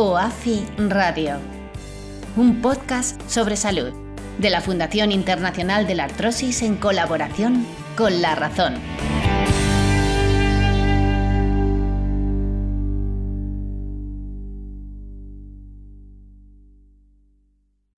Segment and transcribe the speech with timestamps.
[0.00, 1.38] OAFI Radio,
[2.36, 3.92] un podcast sobre salud
[4.38, 7.66] de la Fundación Internacional de la Artrosis en colaboración
[7.96, 8.74] con La Razón.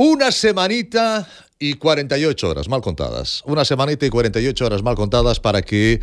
[0.00, 3.42] Una semanita y 48 horas mal contadas.
[3.46, 6.00] Una semanita y 48 horas mal contadas para que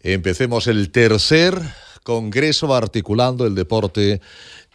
[0.00, 1.60] empecemos el tercer
[2.02, 4.22] Congreso articulando el deporte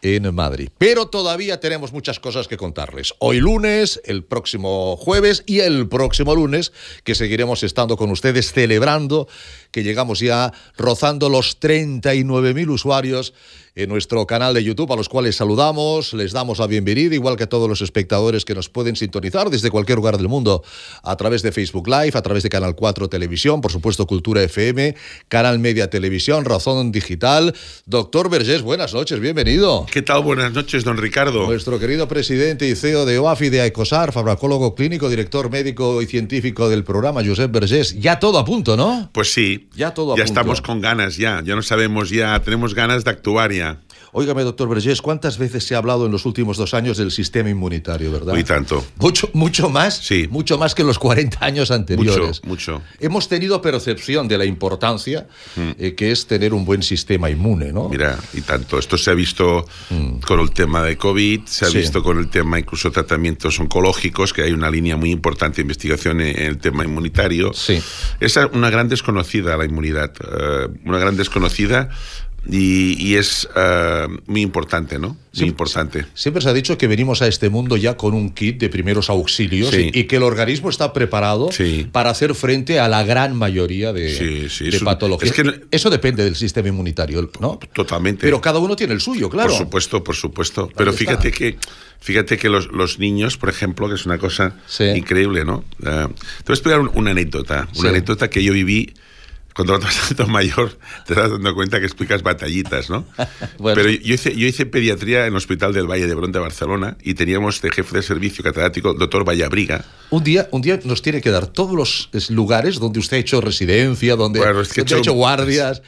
[0.04, 0.70] en Madrid.
[0.78, 3.16] Pero todavía tenemos muchas cosas que contarles.
[3.18, 6.72] Hoy lunes, el próximo jueves y el próximo lunes,
[7.04, 9.28] que seguiremos estando con ustedes celebrando
[9.76, 13.34] que llegamos ya rozando los 39.000 usuarios
[13.76, 17.44] en nuestro canal de YouTube, a los cuales saludamos, les damos la bienvenida, igual que
[17.44, 20.64] a todos los espectadores que nos pueden sintonizar desde cualquier lugar del mundo
[21.04, 24.96] a través de Facebook Live, a través de Canal 4 Televisión, por supuesto Cultura FM,
[25.28, 27.54] Canal Media Televisión, Razón Digital.
[27.86, 29.86] Doctor Vergés, buenas noches, bienvenido.
[29.92, 30.24] ¿Qué tal?
[30.24, 31.46] Buenas noches, don Ricardo.
[31.46, 36.70] Nuestro querido presidente y CEO de OAFI de AECOSAR, farmacólogo clínico, director médico y científico
[36.70, 38.00] del programa, Josep Vergés.
[38.00, 39.10] Ya todo a punto, ¿no?
[39.12, 39.65] Pues sí.
[39.74, 41.42] Ya todo ya estamos con ganas, ya.
[41.44, 43.82] Ya no sabemos, ya tenemos ganas de actuar ya.
[44.18, 47.50] Óigame, doctor Vergés, ¿cuántas veces se ha hablado en los últimos dos años del sistema
[47.50, 48.32] inmunitario, verdad?
[48.32, 48.82] Muy tanto.
[48.98, 49.98] Mucho, mucho más.
[49.98, 50.30] Sí.
[50.32, 52.42] Mucho más que los 40 años anteriores.
[52.46, 52.82] Mucho, mucho.
[53.02, 55.28] Hemos tenido percepción de la importancia
[55.78, 57.90] eh, que es tener un buen sistema inmune, ¿no?
[57.90, 58.80] Mira, y tanto.
[58.80, 59.66] Esto se ha visto
[60.26, 61.70] con el tema de COVID, se ha.
[61.70, 61.80] Sí.
[61.80, 66.22] visto con el tema incluso tratamientos oncológicos, que hay una línea muy importante de investigación
[66.22, 67.54] en, en el tema inmunitario.
[67.54, 67.82] Sí.
[68.22, 71.90] Es una gran desconocida la inmunidad, eh, una gran desconocida
[72.50, 75.10] y, y es eh, muy importante, ¿no?
[75.10, 76.06] Muy Sí, importante.
[76.14, 79.10] Siempre se ha dicho que venimos a este mundo ya con un kit de primeros
[79.10, 79.90] auxilios Sí.
[79.94, 81.88] y, y que el organismo está preparado Sí.
[81.92, 85.38] para hacer frente a la gran mayoría de, Sí, de es un- patologías.
[85.38, 87.60] es que Eso depende del sistema inmunitario, ¿no?
[87.74, 88.22] Totalmente.
[88.22, 89.50] Pero cada uno tiene el suyo, claro.
[89.50, 90.70] Por supuesto, por supuesto.
[90.78, 91.00] Pero está.
[91.00, 91.58] fíjate que,
[92.00, 94.56] fíjate que los, los niños, por ejemplo, que es una cosa
[94.96, 95.66] increíble, ¿no?
[95.84, 96.08] Eh, te voy
[96.50, 97.68] a explicar un- una anécdota.
[97.78, 98.94] Una anécdota que yo viví
[99.56, 100.78] cuando eres tanto mayor,
[101.08, 103.06] te das dando cuenta que explicas batallitas, ¿no?
[103.58, 103.76] Bueno.
[103.82, 106.98] Pero yo hice, yo hice pediatría en el Hospital del Valle de Brón de Barcelona
[107.02, 109.86] y teníamos de jefe de servicio catedrático el doctor Vallabriga.
[110.10, 113.20] Un día, un día nos tiene que dar todos los es, lugares donde usted ha
[113.22, 115.82] hecho residencia, donde, Bueno, es que donde ha he hecho- hecho guardias.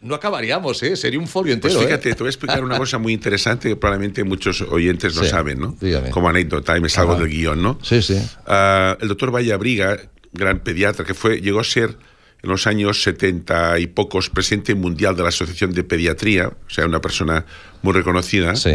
[0.00, 0.96] No acabaríamos, ¿eh?
[0.96, 1.82] Sería un folio Pues entero.
[1.82, 1.86] ¿eh?
[1.86, 5.28] fíjate, te voy a explicar una cosa muy interesante que probablemente muchos oyentes no Sí,
[5.28, 5.76] saben, ¿no?
[5.80, 6.10] dígame.
[6.10, 7.20] Como anécdota, y me salgo Ajá.
[7.22, 7.78] del guion, ¿no?
[7.82, 8.16] Sí, sí.
[8.46, 9.96] Ah, el doctor Vallabriga,
[10.32, 11.96] gran pediatra, que fue, llegó a ser
[12.42, 16.86] en los años 70 y pocos presidente mundial de la Asociación de Pediatría, o sea,
[16.86, 17.46] una persona
[17.82, 18.56] muy reconocida.
[18.56, 18.70] Sí.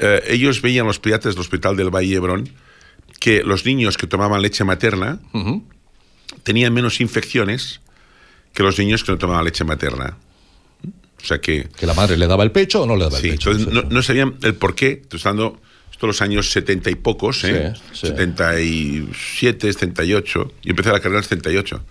[0.00, 2.48] Eh, ellos veían, los pediatras del Hospital del Valle Hebrón,
[3.20, 5.18] que los niños que tomaban leche materna
[6.42, 7.80] tenían menos infecciones
[8.52, 10.18] que los niños que no tomaban leche materna.
[11.22, 11.68] O sea que...
[11.76, 13.50] Que la madre le daba el pecho o no le daba Sí, el pecho.
[13.50, 15.02] entonces no, no sabían el por qué.
[15.02, 15.20] Estoy
[15.96, 17.72] esto los años 70 y pocos, ¿eh?
[17.74, 18.06] Sí, sí.
[18.08, 20.52] 77, 78.
[20.64, 21.84] Y empecé la carrera en el 78.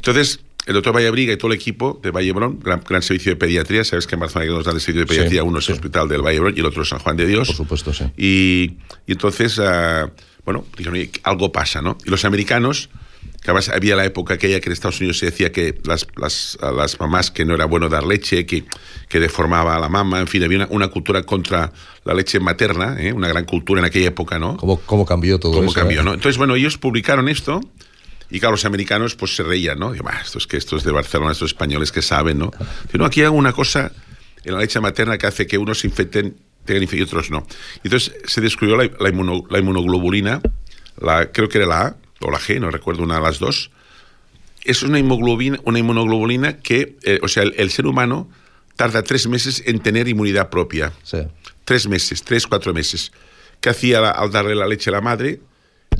[0.00, 3.84] Entonces, el doctor Vallabriga y todo el equipo de Vallebrón, gran, gran servicio de pediatría,
[3.84, 5.72] sabes que en Barcelona nos dan el servicio de pediatría, Sí, uno es sí.
[5.72, 7.48] el hospital del Vallebrón y el otro es San Juan de Dios.
[7.48, 8.04] Por supuesto, sí.
[8.16, 8.76] Y,
[9.06, 10.10] y entonces, ah,
[10.44, 11.96] bueno, dijeron, "Oye, algo pasa, ¿no?
[12.04, 12.88] Y los americanos,
[13.42, 16.58] que además había la época aquella que en Estados Unidos se decía que las, las,
[16.60, 18.64] las mamás que no era bueno dar leche, que,
[19.08, 21.72] que deformaba a la mamá, en fin, había una, una cultura contra
[22.04, 23.12] la leche materna, ¿eh?
[23.12, 24.56] una gran cultura en aquella época, ¿no?
[24.56, 25.74] ¿Cómo, cómo cambió todo cómo eso?
[25.74, 26.04] cambió, eh?
[26.04, 26.14] ¿no?
[26.14, 27.60] Entonces, bueno, ellos publicaron esto
[28.30, 29.92] y claro, los americanos pues se reían, ¿no?
[29.92, 32.50] Digo, "Bah, esto es que esto es de Barcelona, estos españoles que saben, ¿no?
[32.92, 33.92] Digo, no, aquí hay una cosa
[34.44, 36.36] en la leche materna que hace que unos se infecten,
[36.68, 37.44] y otros no.
[37.82, 40.40] Entonces se descubrió la, la inmuno- la inmunoglobulina,
[41.00, 43.70] la, creo que era la A o la G, no recuerdo una de las dos,
[44.64, 48.30] es una inmunoglobulina, una inmunoglobulina que, eh, o sea, el, ser humano
[48.76, 50.92] tarda tres meses en tener inmunidad propia.
[51.02, 51.18] Sí.
[51.64, 53.10] Tres meses, tres, cuatro meses.
[53.60, 55.40] ¿Qué hacía al darle la leche a la madre?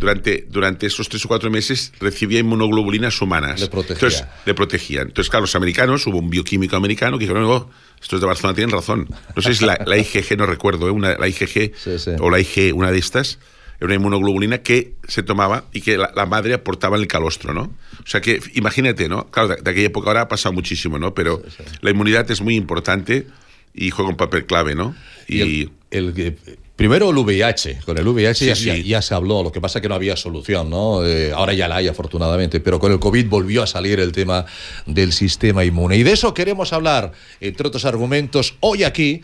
[0.00, 3.60] Durante, durante esos tres o cuatro meses recibía inmunoglobulinas humanas.
[3.60, 3.94] Le protegía.
[3.94, 5.08] Entonces, le protegían.
[5.08, 7.70] Entonces, claro, los americanos, hubo un bioquímico americano que dijo, no, no,
[8.02, 9.08] estos de Barcelona tienen razón.
[9.36, 10.90] No sé si la, la IgG, no recuerdo, ¿eh?
[10.90, 12.10] una, la IgG Sí, sí.
[12.18, 13.38] o la IG, una de estas,
[13.78, 17.52] era una inmunoglobulina que se tomaba y que la, la madre aportaba en el calostro,
[17.54, 17.62] ¿no?
[18.02, 19.30] O sea que, imagínate, ¿no?
[19.30, 21.14] Claro, de, de aquella época ahora ha pasado muchísimo, ¿no?
[21.14, 21.42] Pero
[21.82, 23.26] la inmunidad es muy importante
[23.74, 24.94] y juega un papel clave, ¿no?
[25.28, 26.36] Y el, el que-
[26.80, 28.64] primero el VIH, con el VIH Sí, ya, sí.
[28.64, 31.04] ya- ya se habló, lo que pasa es que no había solución, ¿no?
[31.04, 34.46] Eh, ahora ya la hay afortunadamente, pero con el COVID volvió a salir el tema
[34.86, 35.98] del sistema inmune.
[35.98, 37.12] Y de eso queremos hablar,
[37.42, 39.20] entre otros argumentos, hoy aquí,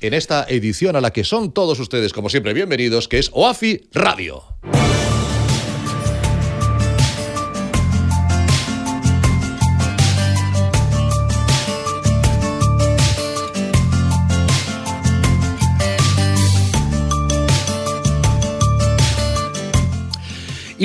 [0.00, 3.82] en esta edición a la que son todos ustedes, como siempre, bienvenidos, que es OAFI
[3.92, 4.42] Radio.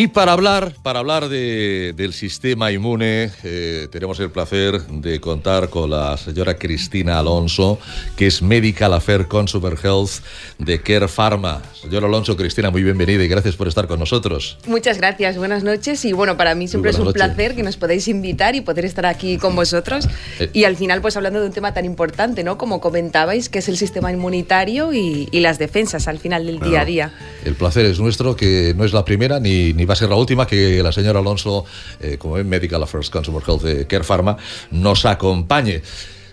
[0.01, 5.69] Y para hablar, para hablar de- del sistema inmune, eh, tenemos el placer de contar
[5.69, 7.77] con la señora Cristina Alonso,
[8.15, 10.23] que es Medical Affair Consumer Health
[10.57, 11.61] de Care Pharma.
[11.81, 14.57] Señora Alonso, Cristina, muy bienvenida y gracias por estar con nosotros.
[14.67, 17.21] Muchas gracias, buenas noches y bueno, para mí siempre es un noches.
[17.21, 20.07] placer que nos podáis invitar y poder estar aquí con vosotros
[20.39, 20.49] Eh.
[20.53, 22.57] y al final pues hablando de un tema tan importante, ¿no?
[22.57, 26.81] Como comentabais, que es el sistema inmunitario y, y las defensas al final del día
[26.81, 27.13] a día.
[27.43, 30.15] El placer es nuestro, que no es la primera ni, ni va a ser la
[30.15, 31.65] última, que la señora Alonso,
[31.99, 34.37] eh, como es Medical Affairs Consumer Health de Care Pharma,
[34.71, 35.81] nos acompañe.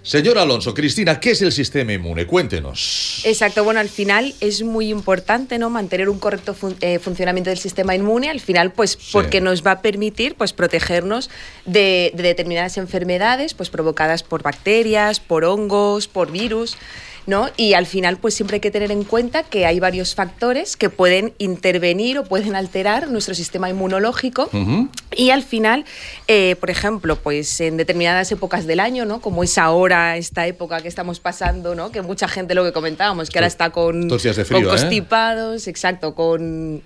[0.03, 2.29] Señora Alonso, Cristina, ¿qué es el sistema inmune?
[2.29, 3.23] Cuéntenos.
[3.25, 5.69] Exacto, bueno, al final es muy importante ¿no?
[5.69, 9.73] mantener un correcto fun- eh, funcionamiento del sistema inmune, al final, pues porque nos va
[9.73, 11.29] a permitir pues, protegernos
[11.65, 16.77] de, de determinadas enfermedades pues, provocadas por bacterias, por hongos, por virus.
[17.27, 17.51] ¿No?
[17.57, 20.91] Y al final, pues siempre hay que tener en cuenta que hay varios factores que
[20.91, 24.49] pueden intervenir o pueden alterar nuestro sistema inmunológico.
[25.17, 25.85] Y al final,
[26.29, 29.21] eh, por ejemplo, pues en determinadas épocas del año, ¿no?
[29.21, 31.91] Como es ahora esta época que estamos pasando, ¿no?
[31.91, 34.69] Que mucha gente lo que comentábamos, que ahora está con, de frío, con ¿eh?
[34.69, 36.83] constipados, exacto, con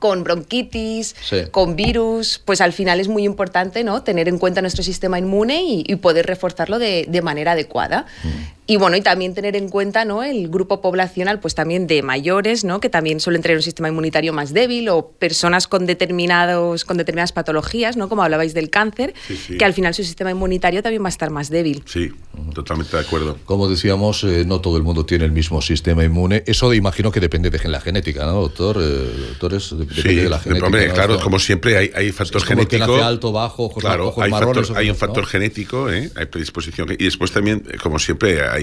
[0.00, 1.44] con bronquitis, Sí.
[1.50, 4.02] con virus, pues al final es muy importante ¿no?
[4.02, 8.04] tener en cuenta nuestro sistema inmune y, y poder reforzarlo de, de manera adecuada.
[8.22, 8.57] Mm.
[8.70, 10.22] Y bueno, y también tener en cuenta ¿no?
[10.22, 12.80] el grupo poblacional, pues también de mayores, ¿no?
[12.80, 17.32] que también suelen tener un sistema inmunitario más débil, o personas con determinados, con determinadas
[17.32, 18.10] patologías, ¿no?
[18.10, 19.56] Como hablabais del cáncer, Sí, sí.
[19.56, 21.82] que al final su sistema inmunitario también va a estar más débil.
[21.86, 22.10] Sí,
[22.52, 23.38] totalmente de acuerdo.
[23.46, 26.42] Como decíamos, eh, no todo el mundo tiene el mismo sistema inmune.
[26.46, 28.76] Eso imagino que depende de la genética, ¿no, doctor?
[28.82, 30.66] Eh, doctores, de- depende Sí, de la genética.
[30.66, 30.92] hombre, ¿no?
[30.94, 32.98] claro, Esto- como siempre hay, hay factor es como el que genético.
[32.98, 36.10] nace alto, bajo, ojos, claro, ojos hay, marrones, factor- hay un factor genético, ¿eh?
[36.14, 36.92] hay predisposición.
[36.98, 38.57] Y después también, eh, como siempre, hay,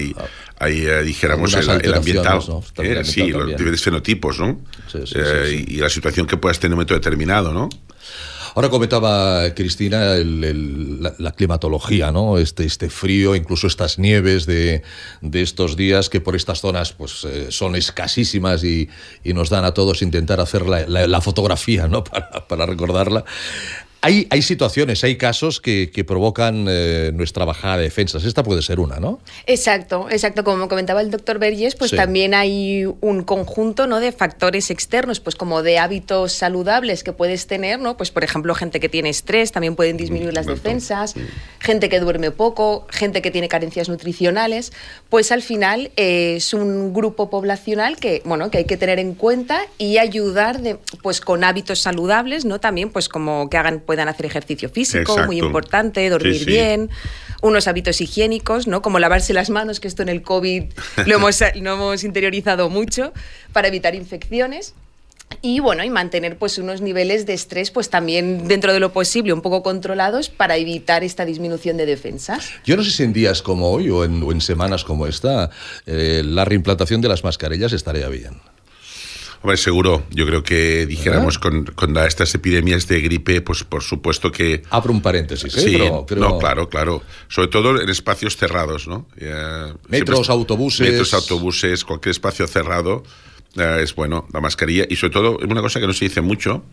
[0.58, 2.40] hay eh, dijéramos, el, el ambiental.
[2.48, 2.62] ¿no?
[2.82, 3.04] ¿eh?
[3.04, 4.60] Sí, los diferentes fenotipos, ¿no?
[4.90, 5.64] Sí, sí, Eh.
[5.68, 7.68] Y, y la situación que puedas tener en un momento determinado, ¿no?
[8.54, 12.38] Ahora comentaba Cristina el- el- la, la climatología, ¿no?
[12.38, 14.82] Este, este frío, incluso estas nieves de,
[15.20, 18.88] de estos días que por estas zonas pues, eh, son escasísimas y,
[19.22, 22.02] y nos dan a todos intentar hacer la, la- la fotografía, ¿no?
[22.10, 23.26] Para, para recordarla.
[24.02, 28.24] Hay, hay situaciones, hay casos que, que provocan eh, nuestra bajada de defensas.
[28.24, 29.20] Esta puede ser una, ¿no?
[29.46, 30.44] Exacto, exacto.
[30.44, 31.96] Como comentaba el doctor Verges, pues Sí.
[31.96, 33.98] también hay un conjunto ¿no?
[34.00, 37.96] de factores externos, pues como de hábitos saludables que puedes tener, ¿no?
[37.96, 41.14] Pues por ejemplo, gente que tiene estrés también pueden disminuir las defensas,
[41.58, 44.72] gente que duerme poco, gente que tiene carencias nutricionales,
[45.08, 49.14] pues al final eh, es un grupo poblacional que, bueno, que hay que tener en
[49.14, 52.60] cuenta y ayudar de, pues con hábitos saludables, ¿no?
[52.60, 55.46] También pues como que hagan, puedan hacer ejercicio físico, muy Exacto.
[55.46, 56.44] importante, dormir Sí, sí.
[56.46, 56.90] bien
[57.42, 58.82] unos hábitos higiénicos, ¿no?
[58.82, 60.64] Como lavarse las manos, que esto en el COVID
[61.06, 63.12] lo hemos, lo hemos interiorizado mucho,
[63.52, 64.74] para evitar infecciones.
[65.42, 69.32] Y bueno, y mantener pues unos niveles de estrés pues también dentro de lo posible
[69.32, 72.48] un poco controlados para evitar esta disminución de defensas.
[72.64, 75.50] Yo no sé si en días como hoy o en, o en semanas como esta,
[75.84, 78.34] eh, la reimplantación de las mascarillas estaría bien.
[79.42, 80.04] Hombre, seguro.
[80.10, 84.62] Yo creo que dijéramos con, con la- estas epidemias de gripe, pues por supuesto que
[84.70, 85.60] Abro un paréntesis, ¿eh?
[85.60, 87.02] Sí, Pero- pero- no, claro, claro.
[87.28, 89.06] Sobre todo en espacios cerrados, ¿no?
[89.18, 90.88] Eh, Metros, siempre- autobuses.
[90.90, 93.02] Metros, autobuses, cualquier espacio cerrado
[93.56, 94.84] eh, es bueno, la mascarilla.
[94.88, 96.64] Y sobre todo, una cosa que no se dice mucho,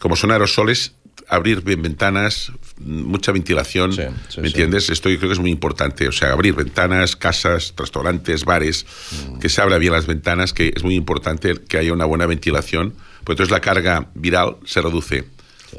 [0.00, 0.92] como son aerosoles,
[1.28, 4.52] abrir bien ventanas, mucha ventilación, Sí, sí, ¿me sí.
[4.52, 4.90] entiendes?
[4.90, 6.06] Esto yo creo que es muy importante.
[6.08, 8.86] O sea, abrir ventanas, casas, restaurantes, bares,
[9.30, 9.38] Mm.
[9.40, 12.94] que se abra bien las ventanas, que es muy importante que haya una buena ventilación,
[13.24, 15.24] pues entonces la carga viral se reduce.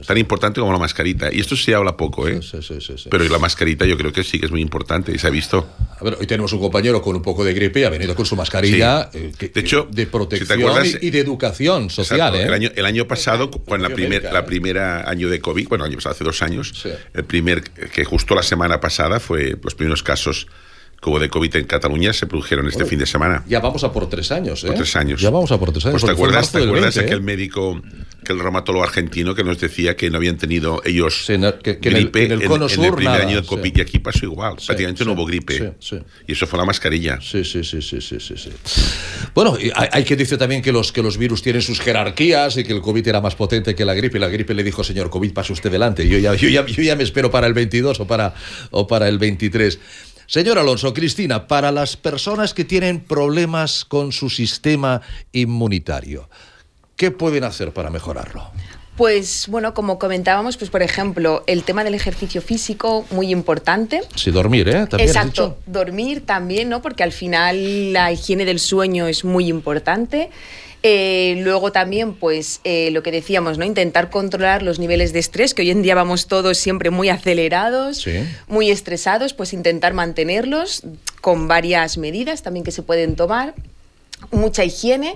[0.05, 1.31] Tan importante como la mascarita.
[1.33, 2.39] Y esto se habla poco, ¿eh?
[2.41, 3.07] Sí, sí, sí.
[3.09, 5.67] Pero la mascarita yo creo que sí que es muy importante y se ha visto.
[5.99, 8.25] A ver, hoy tenemos un compañero con un poco de gripe y ha venido con
[8.25, 12.19] su mascarilla eh, que- De hecho, de si te protección acuerdas- y, de educación social.
[12.19, 12.39] Exacto.
[12.39, 12.43] ¿eh?
[12.43, 15.91] El, año, el año pasado, cuando la, primer, la primera año de COVID, bueno, el
[15.91, 20.03] año pasado, hace dos años, el primer, que justo la semana pasada fue los primeros
[20.03, 20.47] casos
[21.07, 23.43] hubo de COVID en Cataluña se produjeron este fin de semana.
[23.47, 24.67] Ya vamos a por tres años, ¿eh?
[24.67, 25.21] Por tres años.
[25.21, 26.01] Ya vamos a por tres años.
[26.01, 27.21] Pues te acuerdas, te acuerdas 20, aquel ¿eh?
[27.21, 27.81] médico,
[28.27, 31.89] que el reumatólogo argentino que nos decía que no habían tenido ellos Sí, que- que
[31.89, 33.47] en el- gripe en el cono el sur primer nada, año de sí.
[33.47, 34.55] COVID y aquí pasó igual.
[34.63, 35.57] Prácticamente sí, no hubo gripe.
[35.57, 35.99] sí, sí.
[36.27, 37.19] Y eso fue la mascarilla.
[37.21, 38.49] Sí, sí, sí, sí, sí, sí, sí.
[39.33, 42.63] Bueno, hay, hay que decir también que los, que los virus tienen sus jerarquías y
[42.63, 45.09] que el COVID era más potente que la gripe y la gripe le dijo, señor
[45.09, 46.07] COVID, pase usted delante.
[46.07, 48.33] Yo ya, yo ya, yo ya me espero para el 22 o para,
[48.71, 49.79] o para el 23.
[50.29, 56.29] Señor Alonso, Cristina, para las personas que tienen problemas con su sistema inmunitario,
[56.97, 58.51] ¿qué pueden hacer para mejorarlo?
[58.97, 64.01] Pues bueno, como comentábamos, pues por ejemplo, el tema del ejercicio físico, muy importante.
[64.15, 64.87] Sí, dormir, ¿eh?
[64.87, 65.57] ¿También has Exacto, dicho?
[65.67, 66.81] dormir también, ¿no?
[66.81, 70.31] Porque al final la higiene del sueño es muy importante.
[70.81, 73.65] Eh, luego también, pues eh, lo que decíamos, ¿no?
[73.65, 77.97] Intentar controlar los niveles de estrés, que hoy en día vamos todos siempre muy acelerados,
[77.97, 78.13] Sí.
[78.47, 80.81] muy estresados, pues intentar mantenerlos
[81.21, 83.53] con varias medidas también que se pueden tomar
[84.31, 85.15] mucha higiene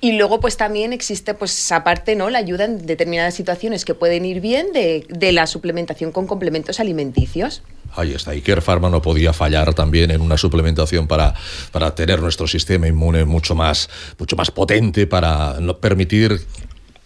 [0.00, 4.24] y luego pues también existe pues aparte no la ayuda en determinadas situaciones que pueden
[4.24, 7.62] ir bien de, de la suplementación con complementos alimenticios.
[7.96, 11.34] Ahí está, Care Pharma no podía fallar también en una suplementación para,
[11.72, 16.40] para tener nuestro sistema inmune mucho más, mucho más potente, para permitir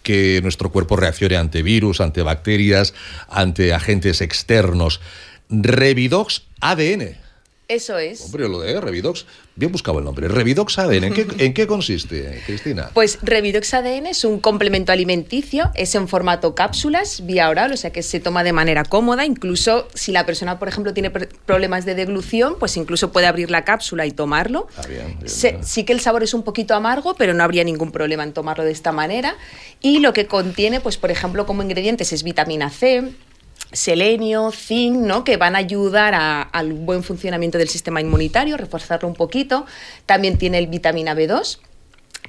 [0.03, 2.93] que nuestro cuerpo reaccione ante virus, ante bacterias,
[3.27, 5.01] ante agentes externos.
[5.49, 7.24] Revidox ADN.
[7.67, 8.21] Eso es.
[8.21, 10.27] Hombre, lo de Revidox, bien buscado el nombre.
[10.27, 12.91] Revidox ADN, ¿en qué, en qué consiste, Cristina?
[12.93, 17.91] Pues Revidox ADN es un complemento alimenticio, es en formato cápsulas, vía oral, o sea
[17.91, 21.85] que se toma de manera cómoda, incluso si la persona, por ejemplo, tiene pr- problemas
[21.85, 24.67] de deglución, pues incluso puede abrir la cápsula y tomarlo.
[24.77, 25.63] Ah, bien, bien, Se- bien.
[25.65, 28.63] sí que el sabor es un poquito amargo, pero no habría ningún problema en tomarlo
[28.63, 29.35] de esta manera.
[29.81, 33.11] Y lo que contiene, pues por ejemplo, como ingredientes es vitamina C,
[33.71, 35.23] selenio, zinc, ¿no?
[35.23, 36.13] que van a ayudar
[36.51, 39.65] al buen funcionamiento del sistema inmunitario, reforzarlo un poquito.
[40.05, 41.59] También tiene el vitamina B2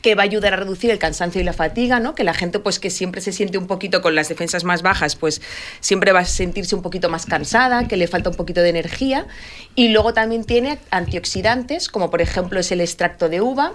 [0.02, 2.14] que va a ayudar a reducir el cansancio y la fatiga, ¿no?
[2.14, 5.16] Que la gente pues que siempre se siente un poquito con las defensas más bajas,
[5.16, 5.40] pues
[5.80, 9.26] siempre va a sentirse un poquito más cansada, que le falta un poquito de energía.
[9.74, 13.72] Y luego también tiene antioxidantes, como por ejemplo es el extracto de uva,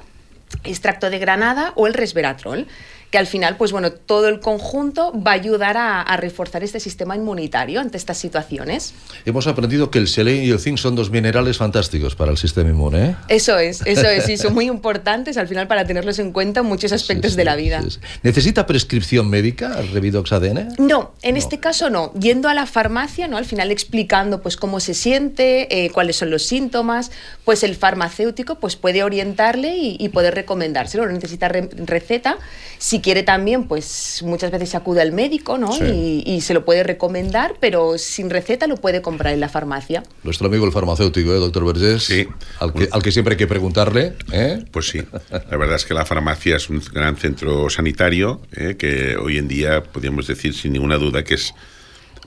[0.63, 2.67] extracto de granada o el resveratrol,
[3.11, 6.79] que al final, pues bueno, todo el conjunto va a ayudar a, a reforzar este
[6.79, 8.93] sistema inmunitario ante estas situaciones.
[9.25, 12.69] Hemos aprendido que el selenio y el zinc son dos minerales fantásticos para el sistema
[12.69, 13.15] inmune, ¿eh?
[13.27, 16.67] Eso es, eso es, y son muy importantes al final para tenerlos en cuenta en
[16.67, 17.81] muchos aspectos Sí, de la vida.
[17.87, 17.99] sí.
[18.23, 20.75] ¿Necesita prescripción médica Revidox ADN?
[20.79, 22.13] No, en este caso no.
[22.13, 23.35] Yendo a la farmacia, ¿no?
[23.35, 27.11] Al final explicando pues cómo se siente, eh, cuáles son los síntomas,
[27.43, 31.05] pues el farmacéutico pues puede orientarle y, y poder recomendárselo.
[31.05, 32.37] No necesita re- receta.
[32.77, 35.71] Si quiere también, pues muchas veces se acude al médico, ¿no?
[35.73, 36.23] Sí.
[36.25, 40.03] Y, y se lo puede recomendar, pero sin receta lo puede comprar en la farmacia.
[40.23, 42.03] Nuestro amigo el farmacéutico, ¿eh, doctor Vergés?
[42.03, 42.27] Sí.
[42.59, 44.63] Al que, al que siempre hay que preguntarle, ¿eh?
[44.71, 49.17] Pues sí, la verdad es que la farmacia es un gran centro sanitario eh, que
[49.17, 51.53] hoy en día podríamos decir sin ninguna duda que es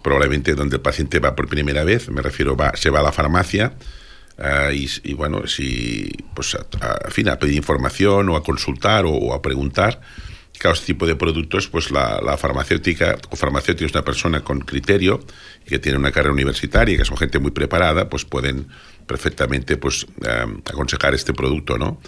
[0.02, 3.12] probablemente donde el paciente va por primera vez, me refiero, va, se va a la
[3.12, 3.72] farmacia
[4.38, 8.42] ah, y, y, bueno, si, pues a, a- en fin, a pedir información o a
[8.42, 10.00] consultar o, o a preguntar.
[10.58, 14.60] Claro, este tipo de productos, pues la, la farmacéutica o farmacéutico es una persona con
[14.60, 15.20] criterio
[15.66, 18.68] y que tiene una carrera universitaria, que son gente muy preparada, pues pueden
[19.06, 22.00] perfectamente pues eh, aconsejar este producto, ¿no?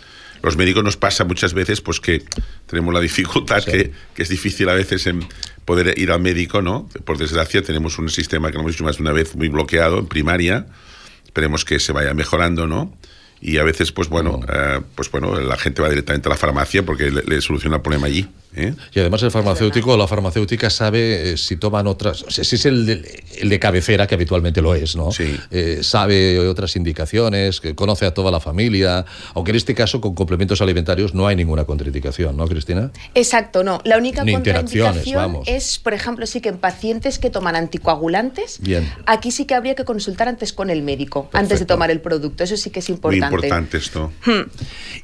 [0.43, 2.23] Los médicos nos pasa muchas veces pues que
[2.67, 5.27] tenemos la dificultad que, que es difícil a veces en
[5.65, 6.89] poder ir al médico, ¿no?
[7.05, 9.99] Por desgracia tenemos un sistema que lo hemos dicho más de una vez muy bloqueado
[9.99, 10.67] en primaria.
[11.25, 12.97] Esperemos que se vaya mejorando, ¿no?
[13.41, 16.85] Y a veces, pues bueno, eh, pues bueno, la gente va directamente a la farmacia
[16.85, 18.29] porque le, le soluciona el problema allí.
[18.57, 18.75] ¿Eh?
[18.93, 22.57] Y además el farmacéutico o la farmacéutica sabe eh, si toman otras, o sea, si
[22.57, 25.13] es el de, el de cabecera, que habitualmente lo es, ¿no?
[25.13, 25.39] Sí.
[25.51, 30.15] Eh, sabe otras indicaciones, que conoce a toda la familia, aunque en este caso con
[30.15, 32.91] complementos alimentarios no hay ninguna contraindicación, ¿no, Cristina?
[33.15, 33.81] Exacto, no.
[33.85, 35.49] La única Ni interacciones, contraindicación vamos.
[35.49, 38.91] es, por ejemplo, sí que en pacientes que toman anticoagulantes, Bien.
[39.07, 42.45] aquí sí que habría que consultar antes con el médico, antes de tomar el producto.
[42.45, 43.47] Eso sí que es Muy importante.
[43.47, 44.13] importante esto.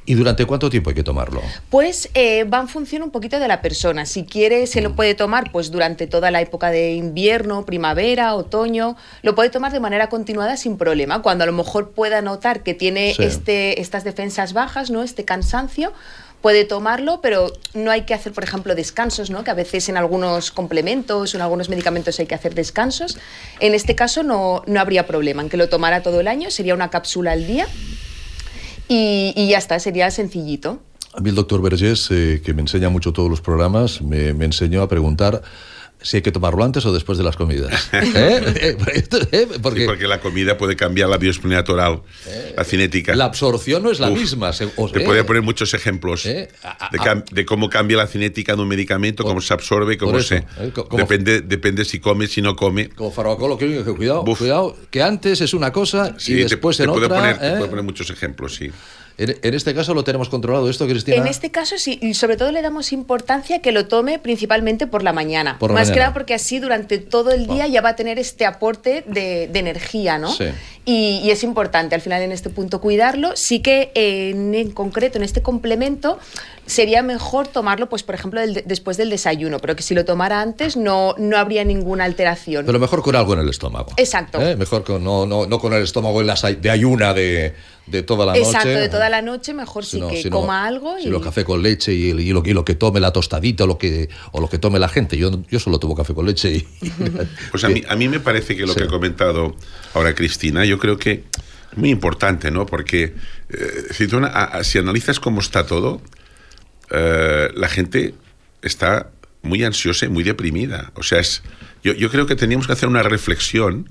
[0.05, 1.41] ¿Y durante cuánto tiempo hay que tomarlo?
[1.69, 4.05] Pues eh, va en función un poquito de la persona.
[4.05, 4.83] Si quiere, se Mm.
[4.83, 8.95] lo puede tomar pues durante toda la época de invierno, primavera, otoño.
[9.21, 11.21] Lo puede tomar de manera continuada sin problema.
[11.21, 13.23] Cuando a lo mejor pueda notar que tiene Sí.
[13.23, 15.03] este, estas defensas bajas, ¿no?
[15.03, 15.93] Este cansancio,
[16.41, 19.45] puede tomarlo, pero no hay que hacer, por ejemplo, descansos, ¿no?
[19.45, 23.17] que a veces en algunos complementos o en algunos medicamentos hay que hacer descansos.
[23.61, 26.73] En este caso no, no habría problema en que lo tomara todo el año, sería
[26.73, 27.65] una cápsula al día
[28.89, 30.81] y, y ya está, sería sencillito.
[31.15, 34.45] A mí el doctor Vergés, eh, que me enseña mucho todos los programas, me, me
[34.45, 35.43] enseñó a preguntar
[36.03, 37.89] si hay que tomarlo antes o después de las comidas.
[37.93, 38.05] ¿Eh?
[38.11, 38.77] ¿Eh?
[39.61, 43.15] Porque, sí, porque, la comida puede cambiar la biospinea toral, eh, la cinética.
[43.15, 44.51] La absorción no es la Uf, misma.
[44.53, 46.49] Se, te puede poner muchos ejemplos de,
[47.31, 50.71] de, cómo cambia la cinética de un medicamento, cómo se absorbe, cómo eso, se...
[50.73, 52.89] Como, depende, depende si come, si no come.
[52.89, 53.57] Como farmacólogo,
[53.95, 57.17] cuidado, cuidado, que antes es una cosa sí, y después te, en te otra...
[57.17, 58.69] Poner, te puede poner muchos ejemplos, sí.
[59.17, 61.17] En, en, este caso lo tenemos controlado esto, Cristina.
[61.17, 65.03] En este caso sí, y sobre todo le damos importancia que lo tome principalmente por
[65.03, 65.59] la mañana.
[65.59, 65.93] Por la Más mañana.
[65.93, 67.69] que nada porque así durante todo el día oh.
[67.69, 70.31] ya va a tener este aporte de, de energía, ¿no?
[70.31, 70.45] Sí.
[70.85, 73.35] Y, y, es importante al final en este punto cuidarlo.
[73.35, 76.19] Sí que en, en concreto en este complemento
[76.65, 80.41] sería mejor tomarlo, pues por ejemplo, del, después del desayuno, pero que si lo tomara
[80.41, 82.65] antes no, no habría ninguna alteración.
[82.65, 83.91] Pero mejor con algo en el estómago.
[83.97, 84.41] Exacto.
[84.41, 84.55] ¿Eh?
[84.55, 87.53] Mejor con, no, no, no con el estómago en las, de ayuna de,
[87.85, 88.79] de toda la Exacto, noche.
[88.79, 90.95] de toda la noche, mejor sí que sino, coma algo.
[90.99, 91.11] Y...
[91.21, 94.09] café con leche y, y, lo, y, lo, que tome la tostadita o lo que,
[94.31, 95.17] o lo que tome la gente.
[95.17, 96.51] Yo, yo solo tomo café con leche.
[96.51, 96.67] Y,
[97.51, 98.79] pues a mí, a mí me parece que lo sí.
[98.79, 99.55] que ha comentado
[99.93, 101.23] ahora Cristina, yo creo que
[101.71, 102.65] es muy importante, ¿no?
[102.65, 103.15] Porque
[103.49, 106.01] eh, si, tú, a, a, si analizas cómo está todo,
[106.89, 108.13] eh, la gente
[108.61, 109.09] está
[109.41, 110.91] muy ansiosa y muy deprimida.
[110.95, 111.43] O sea, es,
[111.83, 113.89] yo, yo creo que teníamos que hacer una reflexión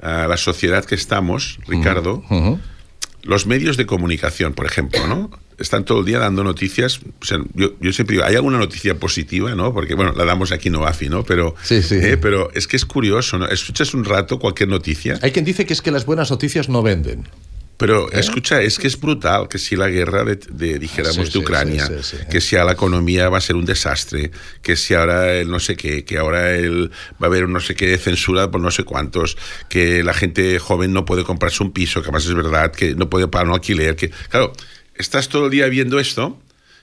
[0.00, 2.24] a la sociedad que estamos, Ricardo.
[2.30, 2.60] Uh -huh.
[3.22, 5.30] Los medios de comunicación, por ejemplo, ¿no?
[5.58, 7.00] Están todo el día dando noticias.
[7.20, 9.72] O sea, yo, yo, siempre digo, ¿hay alguna noticia positiva, no?
[9.72, 11.22] Porque, bueno, la damos aquí no AFI, ¿no?
[11.24, 11.96] Pero, sí, sí.
[11.96, 13.46] Eh, pero es que es curioso, ¿no?
[13.46, 15.18] Escuchas un rato cualquier noticia.
[15.22, 17.28] Hay quien dice que es que las buenas noticias no venden.
[17.82, 18.20] Pero ¿Eh?
[18.20, 21.86] escucha, es que es brutal que si la guerra de, de dijéramos, sí, de Ucrania,
[21.88, 24.30] sí, sí, que si a la economía va a ser un desastre,
[24.62, 27.58] que si ahora el no sé qué, que ahora el, va a haber un no
[27.58, 29.36] sé qué de censura por no sé cuántos,
[29.68, 33.10] que la gente joven no puede comprarse un piso, que además es verdad, que no
[33.10, 34.52] puede pagar un alquiler, que claro,
[34.94, 36.38] estás todo el día viendo esto,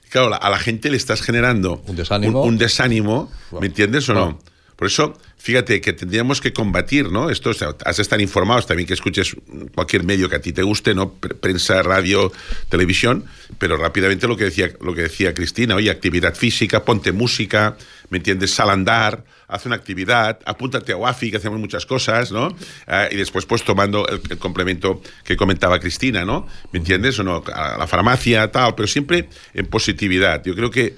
[0.09, 4.13] claro, a la gente le estás generando un desánimo, un, un desánimo ¿me entiendes o
[4.13, 4.39] no?
[4.79, 7.29] Por eso, fíjate que tendríamos que combatir, ¿no?
[7.29, 9.35] Esto, o sea, has de estar informados también que escuches
[9.75, 11.15] cualquier medio que a ti te guste, ¿no?
[11.15, 12.31] Prensa, radio,
[12.69, 13.25] televisión,
[13.57, 17.75] pero rápidamente lo que decía, lo que decía Cristina, oye, actividad física, ponte música,
[18.09, 18.53] ¿me entiendes?
[18.53, 22.47] Sal andar, haz una actividad, apúntate a WAFI, que hacemos muchas cosas, ¿no?
[22.47, 26.47] Uh, y después, pues, tomando el, complemento que comentaba Cristina, ¿no?
[26.71, 27.19] ¿Me entiendes?
[27.19, 30.41] O no, a la farmacia, tal, pero siempre en positividad.
[30.45, 30.95] Yo creo que,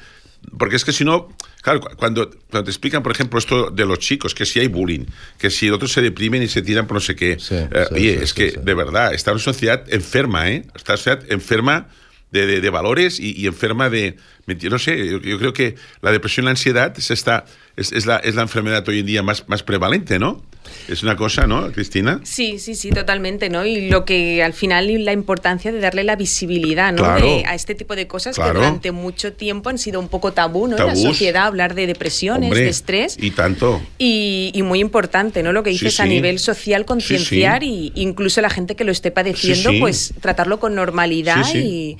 [0.59, 1.29] porque es que si no,
[1.61, 5.05] Claro, cuando, cuando, te explican, por ejemplo, esto de los chicos, que si hay bullying,
[5.37, 7.37] que si otros se deprimen y se tiran por no sé qué.
[7.39, 10.65] Sí, eh, sí, oye, sí, es que de verdad, está una sociedad enferma, ¿eh?
[10.75, 11.87] Está una sociedad enferma
[12.31, 14.17] de, de, de valores y, y, enferma de.
[14.47, 18.05] No sé, yo, yo, creo que la depresión y la ansiedad es, esta, es, es,
[18.05, 20.41] la, es la enfermedad hoy en día más, más prevalente, ¿no?
[20.87, 22.19] Es una cosa, ¿no, Cristina?
[22.23, 23.65] Sí, sí, sí, totalmente, ¿no?
[23.65, 27.03] Y lo que al final la importancia de darle la visibilidad, ¿no?
[27.03, 27.25] Claro.
[27.25, 28.53] De, a este tipo de cosas claro.
[28.53, 30.77] que durante mucho tiempo han sido un poco tabú, ¿no?
[30.77, 33.17] En la sociedad hablar de depresiones, Hombre, de estrés.
[33.19, 33.81] Y tanto.
[33.97, 35.51] Y, y, muy importante, ¿no?
[35.53, 36.01] Lo que dices sí, sí.
[36.01, 40.59] a nivel social, concienciar sí, y incluso la gente que lo esté padeciendo, pues tratarlo
[40.59, 41.97] con normalidad y,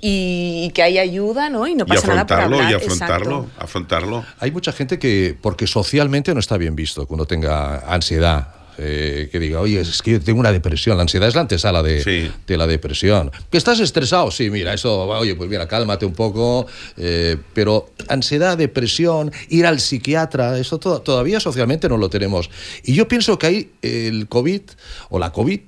[0.00, 1.57] y, y, que haya ayuda, ¿no?
[1.66, 2.70] Y no pasa y nada por hablar.
[2.70, 3.64] Y afrontarlo, Exacto.
[3.64, 4.24] afrontarlo.
[4.38, 9.28] Hay mucha gente que, porque socialmente no está bien visto que uno tenga ansiedad, eh,
[9.32, 10.96] que diga, oye, es que yo tengo una depresión.
[10.96, 12.30] La ansiedad es la antesala de, sí.
[12.46, 13.32] de, la depresión.
[13.50, 14.30] ¿Que estás estresado?
[14.30, 16.66] Sí, mira, eso, oye, pues mira, cálmate un poco.
[16.96, 22.50] Eh, pero ansiedad, depresión, ir al psiquiatra, eso to todavía socialmente no lo tenemos.
[22.84, 24.62] Y yo pienso que ahí el COVID
[25.10, 25.60] o la COVID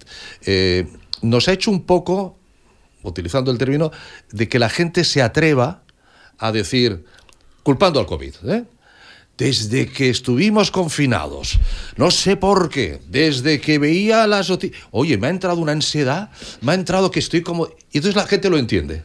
[0.47, 0.87] eh,
[1.23, 2.39] nos ha hecho un poco,
[3.03, 3.91] utilizando el término,
[4.31, 5.83] de que la gente se atreva
[6.39, 7.05] a decir,
[7.63, 8.65] culpando al COVID, ¿eh?
[9.37, 11.59] desde que estuvimos confinados,
[11.97, 14.53] no sé por qué, desde que veía las
[14.91, 17.69] oye, me ha entrado una ansiedad, me ha entrado que estoy como...
[17.91, 19.03] Y entonces la gente lo entiende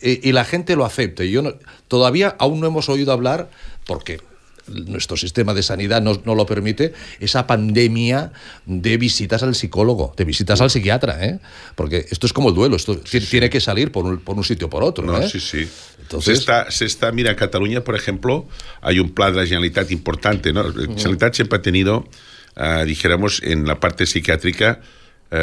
[0.00, 1.22] y, y la gente lo acepta.
[1.22, 1.54] Y yo no,
[1.86, 3.48] todavía aún no hemos oído hablar,
[3.86, 4.20] porque
[4.68, 8.32] nuestro sistema de sanidad no, no, lo permite, esa pandemia
[8.64, 11.38] de visitas al psicólogo, de visitas al psiquiatra, ¿eh?
[11.74, 14.66] porque esto es como el duelo, esto tiene que salir por un, por un sitio
[14.66, 15.04] o por otro.
[15.04, 15.28] No, ¿eh?
[15.28, 15.68] sí, sí.
[16.00, 16.36] Entonces...
[16.36, 18.46] Se, está, se está, mira, en Cataluña, por ejemplo,
[18.80, 20.62] hay un plan de la Generalitat importante, ¿no?
[20.62, 22.08] La Generalitat siempre ha tenido,
[22.56, 24.80] uh, dijéramos, en la parte psiquiátrica,
[25.30, 25.36] uh,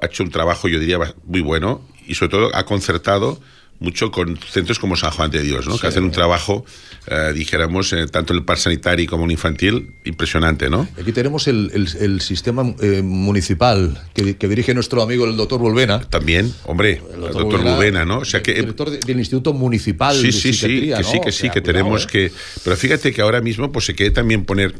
[0.00, 3.40] ha hecho un trabajo, yo diría, muy bueno, y sobre todo ha concertado
[3.80, 5.78] mucho con centros como San Juan de Dios, ¿no?
[5.78, 6.64] que hacen un trabajo,
[7.06, 10.70] eh, dijéramos, eh, tanto en el par sanitario como en infantil, impresionante.
[10.70, 10.88] ¿no?
[11.00, 16.00] Aquí tenemos el, el, sistema eh, municipal que, que, dirige nuestro amigo el doctor Volvena.
[16.00, 18.18] También, hombre, el doctor, Volvena, ¿no?
[18.18, 21.50] O sea que, director del Instituto Municipal sí, de sí, sí, que sí, que sí,
[21.50, 22.32] que tenemos que...
[22.62, 24.74] Pero fíjate que ahora mismo pues se quiere también poner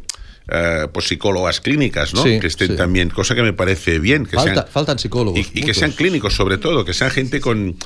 [0.46, 2.22] eh, pues psicólogas clínicas, ¿no?
[2.22, 4.26] que estén también, cosa que me parece bien.
[4.26, 5.40] Que sean, faltan psicólogos.
[5.40, 7.76] Y, que sean clínicos, sobre todo, que sean gente con.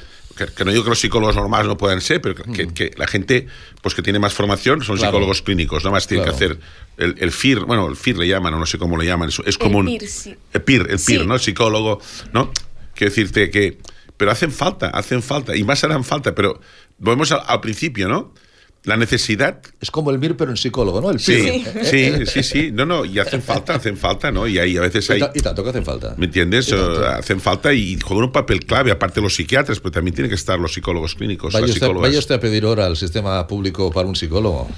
[0.46, 3.46] Que, no digo que los psicólogos normales no puedan ser, pero que, la gente
[3.83, 6.59] pues que tiene más formación son psicólogos clínicos, no más tienen que hacer
[6.96, 9.59] el, FIR, bueno, el FIR le llaman, o no sé cómo le llaman, es, es
[9.59, 9.98] como el un.
[9.98, 10.37] PIR, sí.
[10.53, 11.35] El PIR, el PIR, ¿no?
[11.35, 12.01] El psicólogo,
[12.33, 12.53] ¿no?
[12.94, 13.79] Quiero decirte que.
[14.16, 16.61] Pero hacen falta, hacen falta, y más harán falta, pero
[16.98, 18.35] volvemos al principio, ¿no?
[18.84, 19.60] La necesidad.
[19.80, 21.10] Es como el MIR, pero en psicólogo, ¿no?
[21.10, 22.70] El sí, sí, sí, sí.
[22.72, 24.46] No, no, y hacen falta, hacen falta, ¿no?
[24.46, 25.22] Y ahí a veces hay.
[25.34, 26.14] Y, tanto que hacen falta.
[26.16, 26.72] ¿Me entiendes?
[26.72, 30.58] hacen falta y juegan un papel clave, aparte los psiquiatras, pero también tienen que estar
[30.58, 31.52] los psicólogos clínicos.
[31.52, 34.68] Vaya, usted, vaya usted a pedir hora al sistema público para un psicólogo.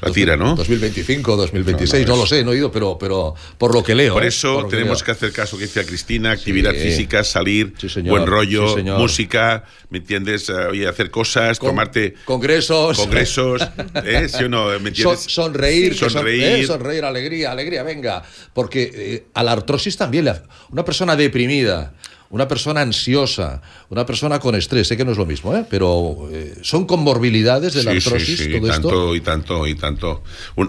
[0.00, 0.54] La tira, ¿no?
[0.54, 4.12] 2025, 2026, no, lo sé, no he ido, pero, pero por lo que leo.
[4.12, 4.28] Por ¿eh?
[4.28, 7.72] eso tenemos que, hacer caso que decía Cristina, actividad física, salir,
[8.04, 10.50] buen rollo, música, ¿me entiendes?
[10.50, 12.14] Eh, oye, hacer cosas, tomarte...
[12.26, 12.98] Congresos.
[12.98, 13.62] Congresos,
[14.04, 14.28] ¿eh?
[14.28, 14.66] ¿Sí o no?
[14.80, 15.20] ¿Me entiendes?
[15.28, 16.42] sonreír, sonreír.
[16.42, 16.66] ¿eh?
[16.66, 18.22] sonreír, alegría, alegría, venga.
[18.52, 20.30] Porque a la artrosis también,
[20.70, 21.94] una persona deprimida,
[22.36, 25.64] una persona ansiosa, una persona con estrés, sé que no es lo mismo, ¿eh?
[25.68, 29.16] pero eh, son comorbilidades de la artrosis, sí, sí, todo tanto, esto.
[29.16, 30.22] Y tanto, y tanto,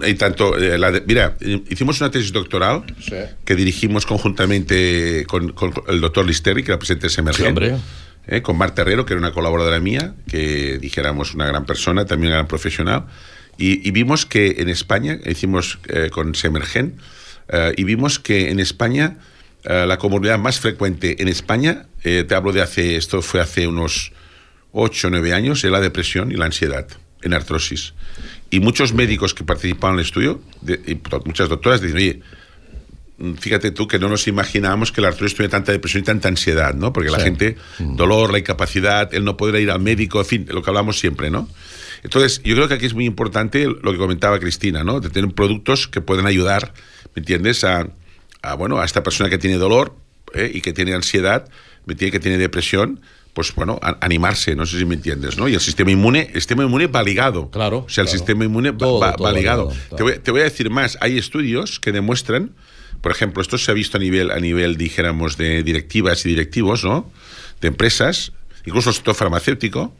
[0.06, 0.58] y tanto.
[0.58, 1.36] Eh, mira,
[1.68, 2.84] hicimos una tesis doctoral
[3.44, 5.54] que dirigimos conjuntamente con,
[5.88, 7.80] el doctor Listeri, que era presidente de Semergen.
[8.30, 12.28] Eh, con Marta Herrero, que era una colaboradora mía, que dijéramos una gran persona, también
[12.28, 13.06] una gran profesional,
[13.58, 15.78] y, vimos que en España, hicimos
[16.12, 16.96] con Semergen,
[17.76, 19.18] y vimos que en España
[19.68, 23.66] eh, la comorbilidad más frecuente en España, eh, te hablo de hace, esto fue hace
[23.66, 24.12] unos
[24.72, 26.88] 8 o 9 años, es la depresión y la ansiedad
[27.20, 27.92] en artrosis.
[28.48, 32.20] Y muchos médicos que participaban en el estudio, y muchas doctoras, dicen, oye,
[33.18, 36.28] mm, fíjate tú que no nos imaginábamos que la artrosis tuviera tanta depresión y tanta
[36.28, 36.94] ansiedad, ¿no?
[36.94, 37.94] Porque la gente, mm.
[37.94, 41.28] dolor, la incapacidad, el no poder ir al médico, en fin, lo que hablamos siempre,
[41.28, 41.46] ¿no?
[42.02, 45.00] Entonces, yo creo que aquí es muy importante lo que comentaba Cristina, ¿no?
[45.00, 46.72] De tener productos que pueden ayudar,
[47.14, 47.86] ¿me entiendes?, a,
[48.50, 49.94] a, bueno, a esta persona que tiene dolor
[50.34, 50.50] ¿eh?
[50.52, 51.48] y que tiene ansiedad,
[51.86, 53.00] que tiene depresión,
[53.32, 55.48] pues bueno, animarse, no sé si me entiendes, ¿no?
[55.48, 57.50] Y el sistema inmune, el sistema inmune va ligado.
[57.50, 57.84] Claro.
[57.86, 59.72] O sea, el sistema inmune va, ligado.
[59.96, 62.50] te, voy, a decir más, hay estudios que demuestran,
[63.00, 66.84] por ejemplo, esto se ha visto a nivel, a nivel, dijéramos, de directivas y directivos,
[66.84, 67.10] ¿no?
[67.60, 68.32] De empresas,
[68.64, 69.94] incluso el sector farmacéutico,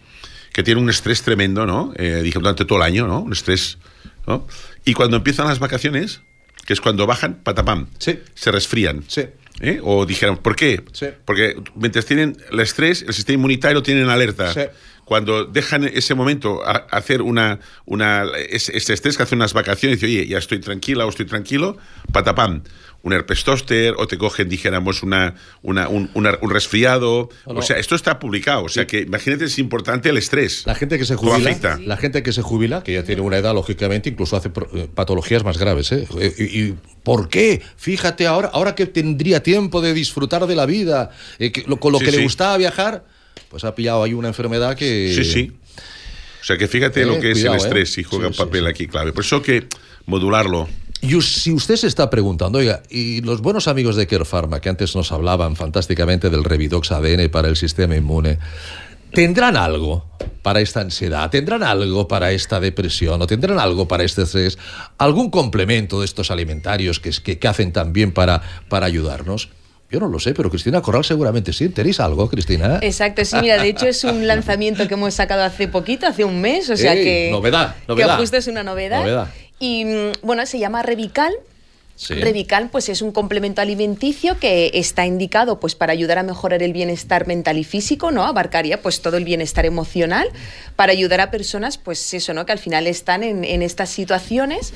[0.52, 1.92] que tiene un estrés tremendo, ¿no?
[1.96, 3.20] Eh, dije, durante todo el año, ¿no?
[3.20, 3.78] Un estrés,
[4.26, 4.48] ¿no?
[4.84, 6.22] Y cuando empiezan las vacaciones,
[6.68, 8.18] que es cuando bajan, patapam, sí.
[8.34, 9.02] se resfrían.
[9.06, 9.22] Sí.
[9.60, 9.80] ¿Eh?
[9.82, 10.84] O dijeron, ¿por qué?
[10.92, 11.06] Sí.
[11.24, 14.52] Porque mientras tienen el estrés, el sistema inmunitario tiene en alerta.
[14.52, 14.60] Sí.
[15.06, 20.06] Cuando dejan ese momento a, hacer una, una ese, estrés que hace unas vacaciones y
[20.06, 21.78] dice, oye, ya estoy tranquila o estoy tranquilo,
[22.12, 22.62] patapam
[23.02, 27.28] un herpes tóster o te cogen, dijéramos, una, una un, un, resfriado.
[27.44, 28.64] O sea, esto está publicado.
[28.64, 30.64] O sea, que imagínate, es importante el estrés.
[30.66, 33.54] La gente que se jubila, la gente que se jubila, que ya tiene una edad,
[33.54, 35.92] lógicamente, incluso hace eh, patologías más graves.
[35.92, 36.06] ¿eh?
[36.18, 37.62] eh y, por qué?
[37.76, 42.10] Fíjate, ahora, ahora que tendría tiempo de disfrutar de la vida, eh, con lo que
[42.10, 43.04] le gustaba viajar,
[43.48, 45.12] pues ha pillado ahí una enfermedad que...
[45.14, 45.52] Sí, sí.
[46.40, 49.12] O sea, que fíjate lo que es el estrés y juega un papel aquí clave.
[49.12, 49.66] Por eso que
[50.06, 50.68] modularlo.
[51.00, 54.68] Y si usted se está preguntando, oiga, y los buenos amigos de Care Pharma, que
[54.68, 58.38] antes nos hablaban fantásticamente del Revidox ADN para el sistema inmune,
[59.12, 60.06] ¿tendrán algo
[60.42, 61.30] para esta ansiedad?
[61.30, 63.22] ¿Tendrán algo para esta depresión?
[63.22, 64.58] ¿O tendrán algo para este estrés?
[64.98, 69.50] ¿Algún complemento de estos alimentarios que, que, que hacen también para, para ayudarnos?
[69.90, 71.70] Yo no lo sé, pero Cristina Corral seguramente sí.
[71.70, 72.78] ¿Tenéis algo, Cristina?
[72.82, 76.42] Exacto, sí, mira, de hecho es un lanzamiento que hemos sacado hace poquito, hace un
[76.42, 77.28] mes, o sea que...
[77.30, 78.16] Novedad, novedad.
[78.16, 79.00] Que justo es una novedad.
[79.00, 79.28] Novedad.
[79.58, 81.32] Y mm, bueno, se llama Revical.
[82.10, 86.72] Revical pues es un complemento alimenticio que está indicado pues para ayudar a mejorar el
[86.72, 88.22] bienestar mental y físico, ¿no?
[88.22, 90.28] Abarcaría pues todo el bienestar emocional
[90.76, 92.46] para ayudar a personas pues eso, ¿no?
[92.46, 94.74] Que al final están en, estas situaciones.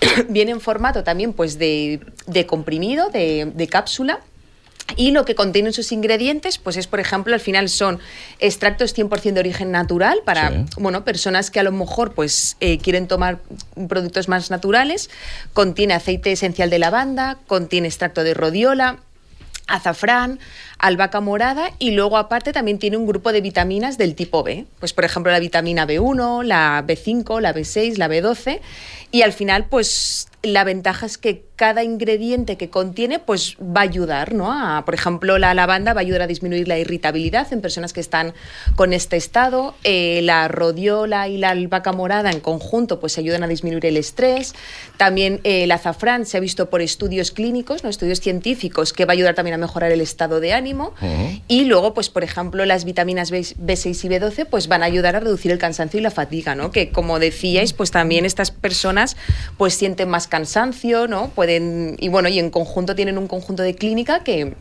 [0.30, 2.00] Viene en formato también pues de,
[2.46, 4.20] comprimido, de, de cápsula
[4.94, 7.98] y lo que contienen sus ingredientes, pues es, por ejemplo, al final son
[8.38, 13.08] extractos 100% de origen natural para, bueno, personas que a lo mejor pues eh, quieren
[13.08, 13.40] tomar
[13.88, 15.10] productos más naturales.
[15.52, 18.98] Contiene aceite esencial de lavanda, contiene extracto de rodiola,
[19.66, 20.38] azafrán,
[20.78, 24.92] albahaca morada y luego aparte también tiene un grupo de vitaminas del tipo B, pues
[24.92, 28.60] por ejemplo la vitamina B1, la B5, la B6, la B12
[29.10, 33.84] y al final pues la ventaja es que cada ingrediente que contiene pues va a
[33.84, 34.52] ayudar, ¿no?
[34.52, 38.00] A, por ejemplo, la lavanda va a ayudar a disminuir la irritabilidad en personas que
[38.00, 38.34] están
[38.76, 43.48] con este estado, eh, la rodiola y la albahaca morada en conjunto pues ayudan a
[43.48, 44.54] disminuir el estrés,
[44.98, 47.90] también eh, el azafrán se ha visto por estudios clínicos, ¿no?
[47.90, 50.92] estudios científicos que va a ayudar también a mejorar el estado de ánimo
[51.48, 55.16] y luego pues por ejemplo las vitaminas B, 6 y B12 pues van a ayudar
[55.16, 56.70] a reducir el cansancio y la fatiga, ¿no?
[56.70, 59.16] Que como decíais pues también estas personas
[59.56, 61.30] pues sienten más cansancio, ¿no?
[61.30, 64.54] Pueden, y bueno, y en conjunto tienen un conjunto de clínica que,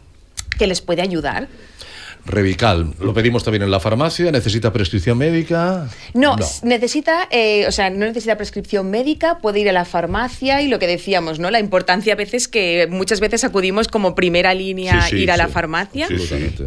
[0.58, 1.48] que les puede ayudar.
[2.26, 5.88] Revical, lo pedimos también en la farmacia, ¿necesita prescripción médica?
[6.16, 10.68] No, necesita, eh, o sea, no necesita prescripción médica, puede ir a la farmacia y
[10.68, 11.52] lo que decíamos, ¿no?
[11.52, 16.08] La importancia a veces que muchas veces acudimos como primera línea ir a la farmacia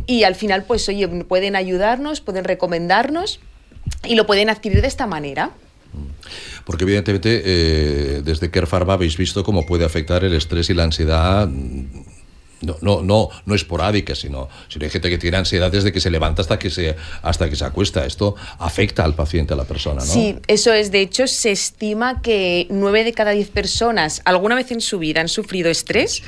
[0.07, 3.41] y al final, pues, oye, pueden ayudarnos, pueden recomendarnos
[4.05, 5.51] y lo pueden adquirir de esta manera.
[6.65, 11.49] Porque evidentemente eh, desde Care habéis visto cómo puede afectar el estrés y la ansiedad
[12.61, 16.11] no, no, no, no esporádica, sino, sino hay gente que tiene ansiedad desde que se
[16.11, 18.05] levanta hasta que se, hasta que se acuesta.
[18.05, 20.13] Esto afecta al paciente, a la persona, ¿no?
[20.13, 20.91] Sí, eso es.
[20.91, 25.21] De hecho, se estima que nueve de cada diez personas alguna vez en su vida
[25.21, 26.23] han sufrido estrés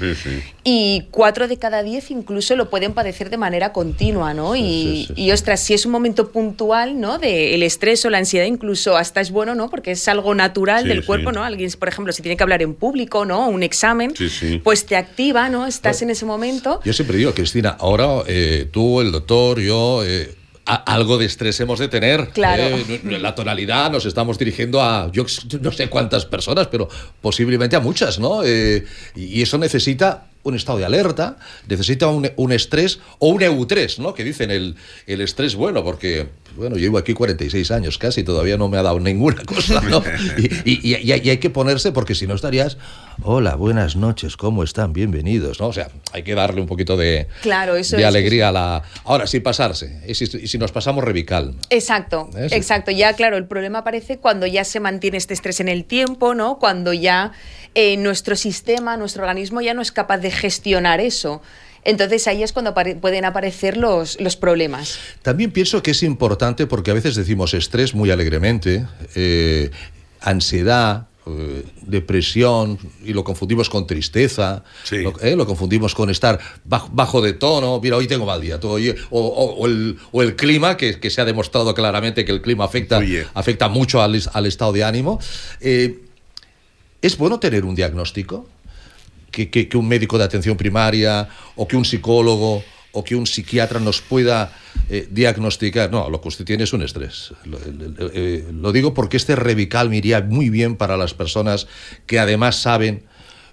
[0.64, 4.56] y cuatro de cada diez incluso lo pueden padecer de manera continua, ¿no?
[4.56, 7.18] y, y, ostras, si es un momento puntual, ¿no?
[7.18, 9.70] De el estrés o la ansiedad, incluso hasta es bueno, ¿no?
[9.70, 11.44] Porque es algo natural del cuerpo, ¿no?
[11.44, 13.48] Alguien, por ejemplo, si tiene que hablar en público, ¿no?
[13.48, 14.14] Un examen,
[14.62, 15.66] pues te activa, ¿no?
[15.66, 16.80] Estás en ese momento.
[16.84, 20.02] Yo siempre digo, Cristina, ahora eh, tú, el doctor, yo...
[20.04, 22.28] Eh, algo de estrés hemos de tener.
[22.28, 22.62] Claro.
[22.62, 25.24] Eh, la tonalidad nos estamos dirigiendo a yo
[25.60, 26.88] no sé cuántas personas, pero
[27.20, 28.42] posiblemente a muchas, ¿no?
[28.44, 31.36] y eso necesita un estado de alerta,
[31.68, 34.14] necesita un, un estrés o un EU3, ¿no?
[34.14, 34.76] Que dicen el,
[35.06, 38.98] el estrés bueno, porque bueno, llevo aquí 46 años casi, todavía no me ha dado
[39.00, 40.02] ninguna cosa, ¿no?
[40.64, 42.76] Y, y, hay que ponerse, porque si no estarías,
[43.22, 44.92] hola, buenas noches, ¿cómo están?
[44.92, 45.68] Bienvenidos, ¿no?
[45.68, 48.82] O sea, hay que darle un poquito de, claro, eso de alegría a la...
[49.04, 51.54] Ahora, sin pasarse, y si, si nos pasamos revical.
[51.70, 52.48] Exacto, ¿Eh?
[52.50, 52.90] exacto.
[52.90, 56.58] Ya, claro, el problema aparece cuando ya se mantiene este estrés en el tiempo, ¿no?
[56.58, 57.32] Cuando ya
[57.74, 61.42] eh, nuestro sistema, nuestro organismo ya no es capaz de gestionar eso.
[61.84, 64.98] Entonces ahí es cuando pueden aparecer los, los, problemas.
[65.22, 69.70] También pienso que es importante porque a veces decimos estrés muy alegremente, eh,
[70.20, 77.80] ansiedad, eh, depresión y lo confundimos con tristeza, lo, confundimos con estar bajo, de tono,
[77.82, 78.78] mira, hoy tengo mal día, todo,
[79.10, 83.00] o, el, o, el, clima, que, que, se ha demostrado claramente que el clima afecta,
[83.34, 85.18] afecta mucho al, al, estado de ánimo.
[87.02, 88.46] ¿Es bueno tener un diagnóstico?
[89.30, 93.78] Que, que, un médico de atención primaria o que un psicólogo o que un psiquiatra
[93.78, 94.52] nos pueda
[94.88, 95.90] eh, diagnosticar.
[95.90, 97.32] No, lo que usted tiene es un estrés.
[97.44, 97.58] Lo,
[98.12, 101.68] eh, lo, digo porque este revical me iría muy bien para las personas
[102.06, 103.04] que además saben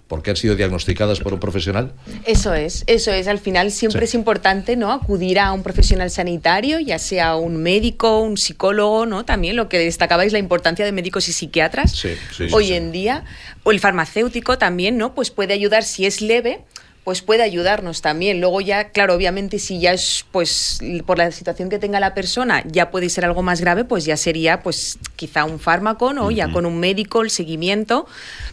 [0.07, 1.93] porque han sido diagnosticadas por un profesional?
[2.25, 3.27] Eso es, eso es.
[3.27, 4.91] Al final siempre es importante ¿no?
[4.91, 9.25] acudir a un profesional sanitario, ya sea un médico, un psicólogo, ¿no?
[9.25, 12.05] También lo que destacabais la importancia de médicos y psiquiatras
[12.51, 13.25] hoy en día.
[13.63, 15.13] O el farmacéutico también, ¿no?
[15.13, 16.61] Pues puede ayudar si es leve
[17.07, 18.41] pues puede ayudarnos también.
[18.41, 22.65] Luego ya, claro, obviamente si ya es, pues, por la situación que tenga la persona,
[22.67, 26.31] ya puede ser algo más grave, pues ya sería, pues, quizá un fármaco, ¿no?
[26.31, 28.07] Ya con un médico, el seguimiento.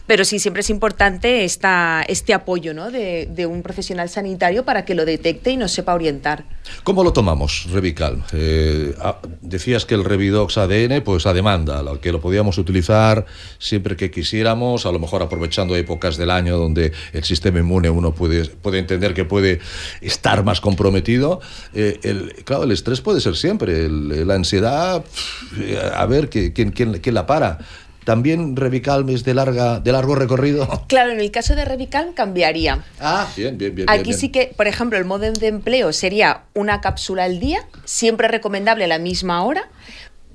[0.07, 2.91] Pero sí, siempre es importante esta, este apoyo, ¿no?
[2.91, 6.45] De, un profesional sanitario para que lo detecte y nos sepa orientar.
[6.85, 8.23] ¿Cómo lo tomamos, Revical?
[8.31, 13.25] Eh, ah, decías que el Revidox ADN, pues a demanda, que lo podíamos utilizar
[13.59, 18.15] siempre que quisiéramos, a lo mejor aprovechando épocas del año donde el sistema inmune uno
[18.15, 19.59] puede puede, entender que puede
[20.01, 21.41] estar más comprometido.
[21.73, 25.03] Eh, el, claro, el estrés puede ser siempre, la ansiedad,
[25.95, 27.59] a ver, ¿quién, quién, quién la para?
[28.05, 30.67] ¿También Revicalm es de, larga, de largo recorrido?
[30.87, 32.85] Claro, en el caso de Revicalm cambiaría.
[32.99, 33.89] Ah, bien, bien, bien.
[33.89, 38.27] Aquí sí que, por ejemplo, el modo de empleo sería una cápsula al día, siempre
[38.27, 39.69] recomendable a la misma hora,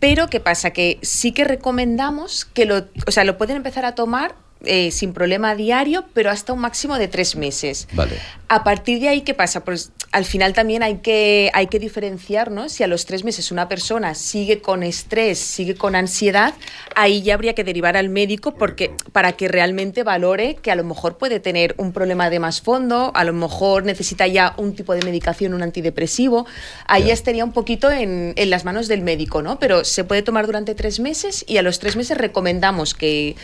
[0.00, 0.70] pero ¿qué pasa?
[0.70, 5.14] Que sí que recomendamos que lo, o sea, lo pueden empezar a tomar eh, sin
[5.14, 7.88] problema diario, pero hasta un máximo de tres meses.
[7.94, 8.16] Vale.
[8.48, 9.64] A partir de ahí, ¿qué pasa?
[9.64, 12.68] Pues al final también hay que, hay que diferenciar, ¿no?
[12.68, 16.52] Si a los tres meses una persona sigue con estrés, sigue con ansiedad,
[16.94, 20.84] ahí ya habría que derivar al médico porque, para que realmente valore que a lo
[20.84, 24.94] mejor puede tener un problema de más fondo, a lo mejor necesita ya un tipo
[24.94, 26.44] de medicación, un antidepresivo.
[26.86, 29.58] Ahí ya estaría un poquito en, en las manos del médico, ¿no?
[29.58, 33.36] Pero se puede tomar durante tres meses y a los tres meses recomendamos que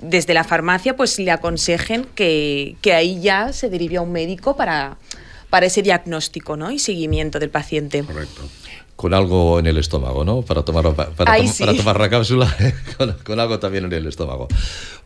[0.00, 4.12] desde la farmacia farmacia pues le aconsejen que, que ahí ya se derive a un
[4.12, 4.98] médico para,
[5.48, 6.70] para ese diagnóstico ¿no?
[6.70, 8.02] y seguimiento del paciente.
[8.02, 8.42] Correcto.
[9.00, 10.42] Con algo en el estómago, ¿no?
[10.42, 12.54] Para tomar, para, para tomar la cápsula
[13.24, 14.46] con, algo también en el estómago.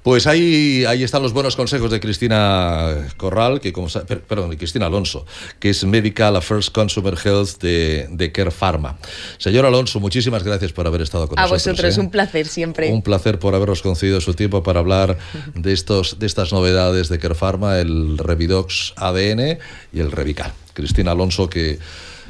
[0.03, 3.87] Pues ahí, ahí están los buenos consejos de Cristina Corral, que como
[4.27, 5.27] perdón, de Cristina Alonso,
[5.61, 8.99] que es Medical Affairs Consumer Health de, de Care Pharma.
[9.39, 11.65] Señor Alonso, muchísimas gracias por haber estado con nosotros.
[11.65, 12.01] A vosotros, ¿eh?
[12.01, 12.93] un placer siempre.
[12.93, 15.19] Un placer por haberos concedido su tiempo para hablar
[15.55, 19.59] de, estos, de estas novedades de Care Pharma, el Revidox ADN
[19.93, 20.53] y el Revical.
[20.73, 21.79] Cristina Alonso, que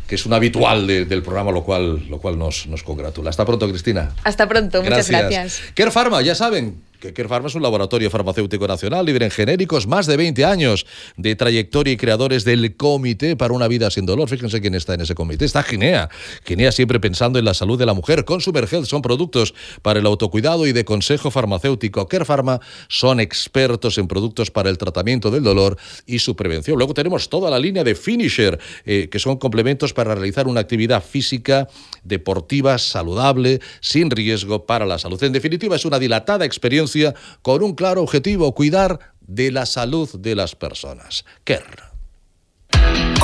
[0.07, 3.31] que es un habitual del programa, lo cual, lo cual nos, nos congratula.
[3.31, 4.13] Hasta pronto, Cristina.
[4.25, 5.63] Hasta pronto, muchas gracias.
[5.75, 10.07] Care Pharma, ya saben, que Pharma es un laboratorio farmacéutico nacional, líder en genéricos, más
[10.07, 10.87] de 20 años
[11.17, 14.29] de trayectoria y creadores del Comité para una vida sin dolor.
[14.29, 15.45] Fíjense quién está en ese comité.
[15.45, 16.09] Está Ginea.
[16.45, 18.25] Ginea siempre pensando en la salud de la mujer.
[18.25, 22.07] Consumer Health son productos para el autocuidado y de consejo farmacéutico.
[22.09, 26.79] Care Pharma son expertos en productos para el tratamiento del dolor y su prevención.
[26.79, 31.03] Luego tenemos toda la línea de Finisher, eh, que son complementos para realizar una actividad
[31.03, 31.69] física
[32.03, 35.23] deportiva, saludable, sin riesgo para la salud.
[35.23, 36.94] En definitiva, es una dilatada experiencia
[37.43, 41.25] con un claro objetivo, cuidar de la salud de las personas.
[41.45, 41.95] Kerr.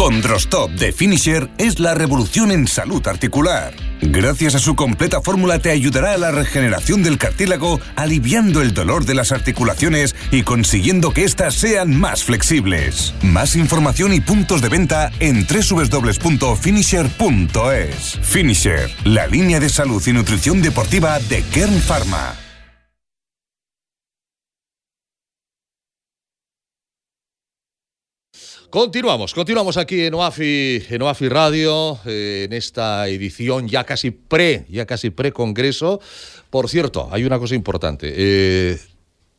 [0.00, 3.74] Con Drostop de Finisher es la revolución en salud articular.
[4.00, 9.04] Gracias a su completa fórmula te ayudará a la regeneración del cartílago, aliviando el dolor
[9.04, 13.12] de las articulaciones y consiguiendo que éstas sean más flexibles.
[13.20, 18.18] Más información y puntos de venta en www.finisher.es.
[18.22, 22.39] Finisher, la línea de salud y nutrición deportiva de Kern Pharma.
[28.70, 34.64] Continuamos, continuamos aquí en OAFI, en OAFI Radio, eh, en esta edición ya casi pre,
[34.68, 36.00] ya casi pre-congreso.
[36.50, 38.12] Por cierto, hay una cosa importante.
[38.14, 38.78] Eh,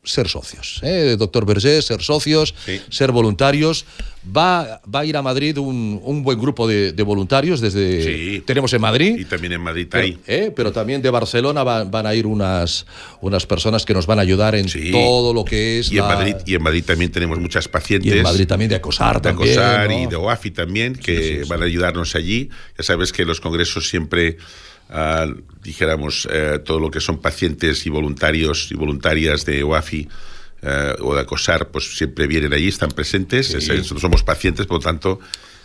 [0.04, 0.80] ser socios.
[0.82, 1.14] ¿eh?
[1.16, 2.54] Doctor Berger, ser socios,
[2.90, 3.84] ser voluntarios.
[4.24, 8.02] Va, va a ir a Madrid un, un buen grupo de, voluntarios desde...
[8.02, 8.42] Sí.
[8.44, 9.16] Tenemos en Madrid.
[9.18, 10.52] Y también en Madrid pero, ¿eh?
[10.54, 12.86] pero también de Barcelona van a ir unas,
[13.20, 15.92] unas personas que nos van a ayudar en todo lo que es...
[15.92, 18.12] Y, en Madrid, y en Madrid también tenemos muchas pacientes.
[18.12, 21.66] Y en Madrid también de Acosar de Acosar y de OAFI también, que van a
[21.66, 22.50] ayudarnos allí.
[22.76, 24.38] Ya sabes que los congresos siempre
[25.62, 30.08] dijéramos, eh, todo lo que son pacientes y voluntarios y voluntarias de OAFI
[30.62, 33.56] eh, o de ACOSAR, pues siempre vienen allí, están presentes.
[33.98, 35.20] somos pacientes, por lo tanto,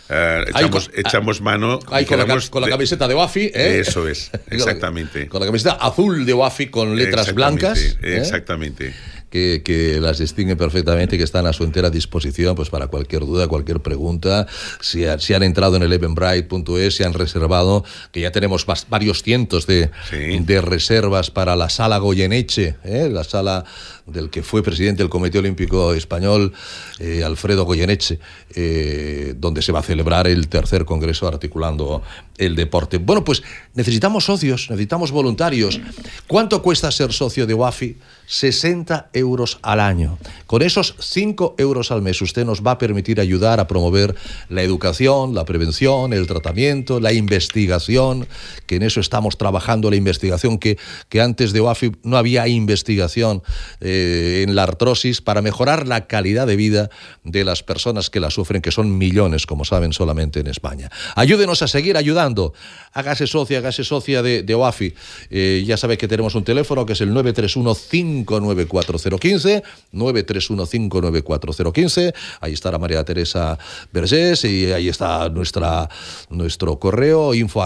[0.08, 1.78] eh, echamos, echamos mano.
[1.90, 3.50] Ahí con, la, camiseta de OAFI.
[3.54, 5.28] Eso es, exactamente.
[5.28, 7.98] con la camiseta azul de OAFI con letras blancas.
[8.02, 8.94] Exactamente
[9.30, 13.80] que, las distinguen perfectamente, que están a su entera disposición pues para cualquier duda, cualquier
[13.80, 14.46] pregunta.
[14.80, 19.66] Si, si han entrado en el eventbrite.es, si han reservado, que ya tenemos varios cientos
[19.66, 23.08] de, de reservas para la sala Goyeneche, ¿eh?
[23.10, 23.64] la sala
[24.12, 26.52] del que fue presidente del Comité Olímpico Español,
[26.98, 28.18] eh, Alfredo Goyeneche,
[28.54, 32.02] eh, donde se va a celebrar el tercer Congreso articulando
[32.38, 32.98] el deporte.
[32.98, 33.42] Bueno, pues
[33.74, 35.80] necesitamos socios, necesitamos voluntarios.
[36.26, 37.96] ¿Cuánto cuesta ser socio de WAFI?
[38.26, 40.18] 60 euros al año.
[40.46, 44.14] Con esos 5 euros al mes usted nos va a permitir ayudar a promover
[44.48, 48.28] la educación, la prevención, el tratamiento, la investigación,
[48.66, 53.42] que en eso estamos trabajando, la investigación que, que antes de OAFI no había investigación
[53.80, 53.97] eh,
[54.42, 56.90] en la artrosis para mejorar la calidad de vida
[57.24, 60.90] de las personas que la sufren, que son millones, como saben, solamente en España.
[61.14, 62.52] Ayúdenos a seguir ayudando.
[62.92, 64.94] Hágase socia, hágase socia de, OAFI.
[65.30, 72.14] Eh, ya sabe que tenemos un teléfono que es el 931 594-015, 931-594-015.
[72.40, 73.58] Ahí está la María Teresa
[73.92, 75.90] Vergés y ahí está nuestra,
[76.30, 77.58] nuestro correo info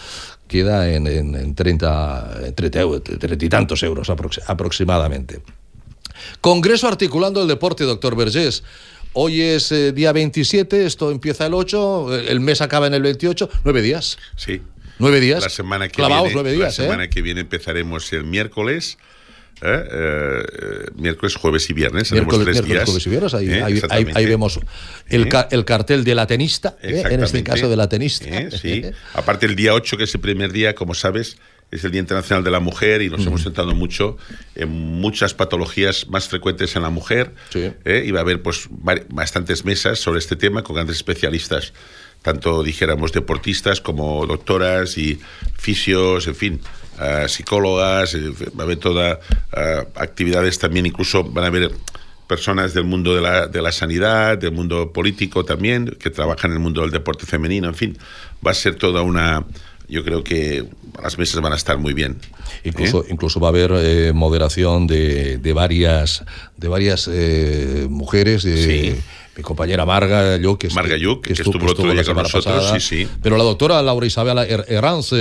[0.47, 2.79] queda en, en, 30, 30,
[3.39, 5.41] y tantos euros aproximadamente.
[6.41, 8.63] Congreso articulando el deporte, doctor Vergés.
[9.13, 13.49] Hoy es eh, día 27, esto empieza el 8, el mes acaba en el 28,
[13.63, 14.17] nueve días.
[14.36, 14.62] Sí.
[14.99, 15.43] Nueve días.
[15.43, 17.10] La semana que viene, nueve días, La semana ¿eh?
[17.10, 18.97] que viene empezaremos el miércoles
[19.62, 19.88] ¿eh?
[19.91, 22.12] Eh, miércoles, jueves y viernes.
[22.12, 22.86] Miércoles, tres días.
[22.86, 23.33] jueves y viernes.
[23.33, 23.49] Ahí,
[24.13, 24.60] ahí, vemos
[25.07, 28.51] el, el, cartel del atenista, en este caso del atenista.
[28.51, 28.83] sí.
[29.13, 31.38] Aparte, el día 8, que es el primer día, como sabes,
[31.69, 34.17] es el Día Internacional de la Mujer y nos hemos centrado mucho
[34.55, 37.33] en muchas patologías más frecuentes en la mujer.
[37.53, 41.73] y va a haber pues, bastantes mesas sobre este tema con grandes especialistas
[42.21, 45.19] tanto dijéramos deportistas como doctoras y
[45.58, 46.62] fisios, en fin,
[47.27, 49.20] psicólogas, va a haber todas
[49.95, 51.72] actividades también, incluso van a haber
[52.28, 56.57] personas del mundo de la, de la sanidad, del mundo político también, que trabajan en
[56.57, 57.97] el mundo del deporte femenino, en fin,
[58.45, 59.45] va a ser toda una,
[59.88, 60.65] yo creo que
[61.01, 62.18] las mesas van a estar muy bien.
[62.63, 63.07] Incluso, ¿Eh?
[63.09, 66.24] incluso va a haber eh, moderación de, de, varias,
[66.57, 68.43] de varias eh, mujeres.
[68.43, 68.95] Sí.
[69.38, 72.55] Mi compañera Marga Lluc, que, Marga Lluc, que, que, estuvo, estuvo, estuvo la semana nosotros,
[72.55, 72.79] pasada.
[72.79, 73.07] Sí, sí.
[73.21, 75.13] Pero la doctora Laura Isabel Herranz,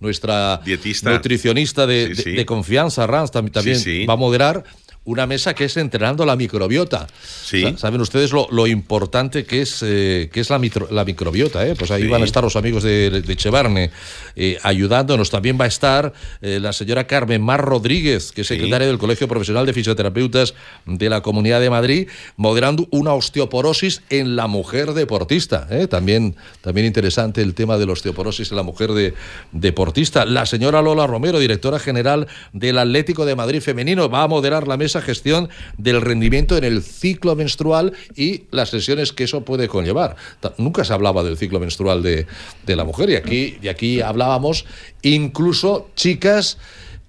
[0.00, 1.12] nuestra Dietista.
[1.12, 4.64] nutricionista de, sí, de, de, confianza, Herranz, también, también va a moderar
[5.04, 7.06] una mesa que es entrenando la microbiota.
[7.22, 7.74] Sí.
[7.76, 11.66] Saben ustedes lo, lo importante que es, eh, que es la, micro, la, microbiota.
[11.66, 11.74] ¿eh?
[11.76, 12.08] Pues ahí sí.
[12.08, 13.90] van a estar los amigos de, de Chevarne
[14.36, 15.30] eh, ayudándonos.
[15.30, 18.90] También va a estar eh, la señora Carmen Mar Rodríguez, que es secretaria sí.
[18.90, 20.54] del Colegio Profesional de Fisioterapeutas
[20.86, 25.68] de la Comunidad de Madrid, moderando una osteoporosis en la mujer deportista.
[25.70, 25.86] ¿eh?
[25.86, 29.14] También, también interesante el tema de la osteoporosis en la mujer de,
[29.52, 30.24] deportista.
[30.24, 34.76] La señora Lola Romero, directora general del Atlético de Madrid Femenino, va a moderar la
[34.76, 39.66] mesa esa gestión del rendimiento en el ciclo menstrual y las lesiones que eso puede
[39.66, 40.16] conllevar.
[40.56, 42.26] Nunca se hablaba del ciclo menstrual de,
[42.64, 44.66] de la mujer y aquí, y aquí hablábamos
[45.02, 46.58] incluso chicas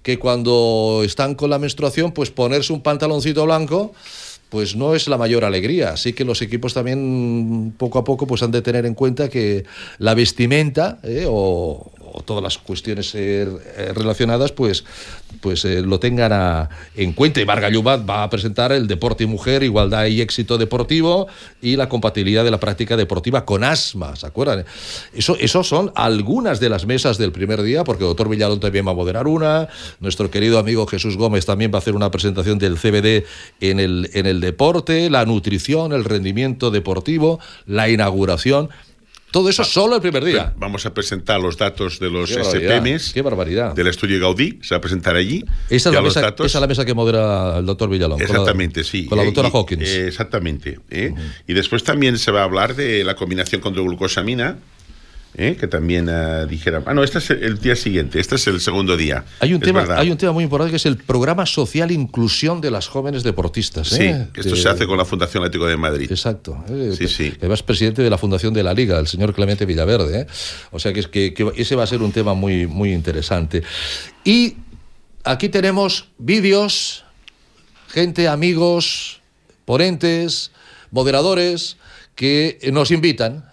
[0.02, 3.92] que cuando están con la menstruación, pues ponerse un pantaloncito blanco
[4.48, 5.90] pues no es la mayor alegría.
[5.90, 9.64] Así que los equipos también poco a poco pues han de tener en cuenta que
[9.98, 13.46] la vestimenta eh, o, o, todas las cuestiones eh,
[13.94, 14.84] relacionadas pues,
[15.40, 17.40] pues eh, lo tengan a, en cuenta.
[17.40, 21.26] Y Varga Llubat va a presentar el deporte y mujer, igualdad y éxito deportivo
[21.62, 24.64] y la compatibilidad de la práctica deportiva con asma, ¿se acuerdan?
[25.14, 28.86] Eso, eso son algunas de las mesas del primer día, porque el doctor Villalón también
[28.86, 29.68] va a moderar una,
[30.00, 33.24] nuestro querido amigo Jesús Gómez también va a hacer una presentación del CBD
[33.60, 38.70] en el, en el deporte, la nutrición, el rendimiento deportivo, la inauguración.
[39.36, 40.54] Todo eso solo el primer día.
[40.56, 43.74] Vamos a presentar los datos de los Qué SPMs qué barbaridad.
[43.74, 44.58] del estudio Gaudí.
[44.62, 45.44] Se va a presentar allí.
[45.68, 46.46] Esa es, la mesa, datos.
[46.46, 48.18] esa es la mesa que modera el doctor Villalón.
[48.18, 49.04] con la- Exactamente, sí.
[49.04, 49.82] Con la Eh, doctora Hawkins.
[49.86, 50.80] eh, exactamente.
[50.88, 51.12] ¿eh?
[51.46, 54.56] Y después también se va a hablar de la combinación con glucosamina,
[55.36, 55.56] ¿eh?
[55.58, 56.08] que también
[56.48, 56.82] dijera.
[56.86, 59.24] Ah, no, este es el día siguiente, este es el segundo día.
[59.40, 59.98] hay, un es tema, verdad.
[59.98, 63.88] hay un tema muy importante que es el programa social inclusión de las jóvenes deportistas.
[63.88, 64.28] Sí, ¿eh?
[64.34, 66.10] esto se hace con la Fundación Atlético de Madrid.
[66.10, 66.64] Exacto.
[66.68, 67.30] eh, Sí, sí.
[67.32, 70.20] que Además, presidente de la Fundación de la Liga, el señor Clemente Villaverde.
[70.20, 70.26] ¿eh?
[70.70, 73.62] O sea que, es que, que ese va a ser un tema muy, muy interesante.
[74.24, 74.56] Y
[75.24, 77.04] aquí tenemos vídeos,
[77.88, 79.20] gente, amigos,
[79.64, 80.52] ponentes,
[80.90, 81.76] moderadores
[82.14, 83.44] que nos invitan.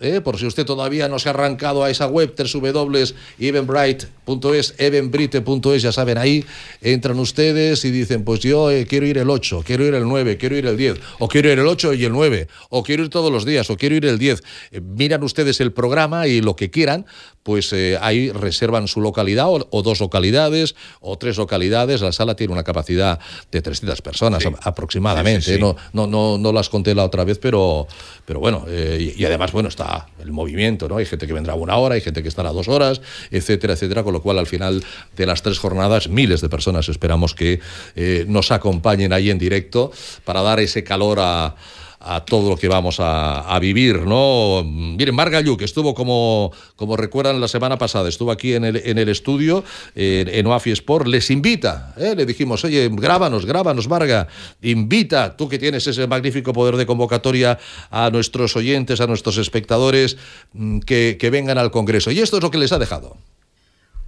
[0.00, 0.20] ¿Eh?
[0.20, 6.16] Por si usted todavía no se ha arrancado a esa web, www.evenbright.es, evenbrite.es, ya saben,
[6.18, 6.44] ahí
[6.80, 10.38] entran ustedes y dicen, pues yo eh, quiero ir el 8, quiero ir el 9,
[10.38, 13.10] quiero ir el 10, o quiero ir el 8 y el 9, o quiero ir
[13.10, 14.42] todos los días, o quiero ir el 10.
[14.72, 17.06] Eh, miran ustedes el programa y lo que quieran,
[17.42, 22.02] pues ahí reservan su localidad o, o, dos localidades o tres localidades.
[22.02, 23.18] La sala tiene una capacidad
[23.50, 24.50] de 300 personas sí.
[24.62, 25.46] aproximadamente.
[25.46, 27.86] Sí, sí, no, no, no, no, las conté la otra vez, pero,
[28.26, 29.89] pero bueno, y, y, además, bueno, está
[30.20, 30.96] el movimiento, ¿no?
[30.96, 34.12] Hay gente que vendrá una hora, hay gente que estará dos horas, etcétera, etcétera, con
[34.12, 34.82] lo cual al final
[35.16, 37.60] de las tres jornadas, miles de personas esperamos que
[37.96, 39.92] eh, nos acompañen ahí en directo
[40.24, 41.54] para dar ese calor a
[42.00, 44.64] a todo lo que vamos a, vivir, ¿no?
[44.64, 48.96] Miren, Margallu, que estuvo, como, como recuerdan, la semana pasada, estuvo aquí en el, en
[48.96, 49.62] el estudio,
[49.94, 52.14] en, en Oafi Sport, les invita, ¿eh?
[52.16, 54.28] le dijimos, oye, grábanos, grábanos, Marga,
[54.62, 57.58] invita, tú que tienes ese magnífico poder de convocatoria
[57.90, 60.16] a nuestros oyentes, a nuestros espectadores,
[60.54, 62.10] mm, que, que vengan al Congreso.
[62.10, 63.16] Y esto es lo que les ha dejado.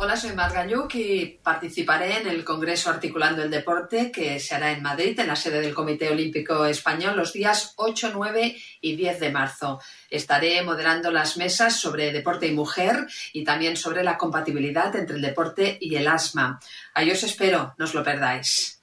[0.04, 4.72] Hola, soy Marga Lluc y participaré en el Congreso Articulando el Deporte que se hará
[4.72, 9.20] en Madrid, en la sede del Comité Olímpico Español, los días 8, 9 y 10
[9.20, 9.80] de marzo.
[10.10, 15.22] Estaré moderando las mesas sobre deporte y mujer y también sobre la compatibilidad entre el
[15.22, 16.58] deporte y el asma.
[16.94, 18.82] Ahí os espero, no os lo perdáis.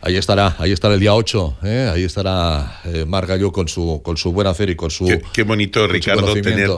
[0.00, 1.88] Ahí estará, ahí estará el día 8, ¿eh?
[1.94, 5.06] ahí estará eh, Marga Lluc con su, con su buen hacer y con su...
[5.06, 6.68] Qué, qué bonito, Ricardo, tener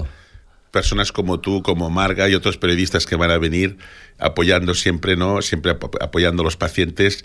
[0.73, 3.77] personas como tú, como Marga y otros periodistas que van a venir
[4.19, 5.43] apoyando siempre, ¿no?
[5.43, 7.25] Siempre ap apoyando a los pacientes,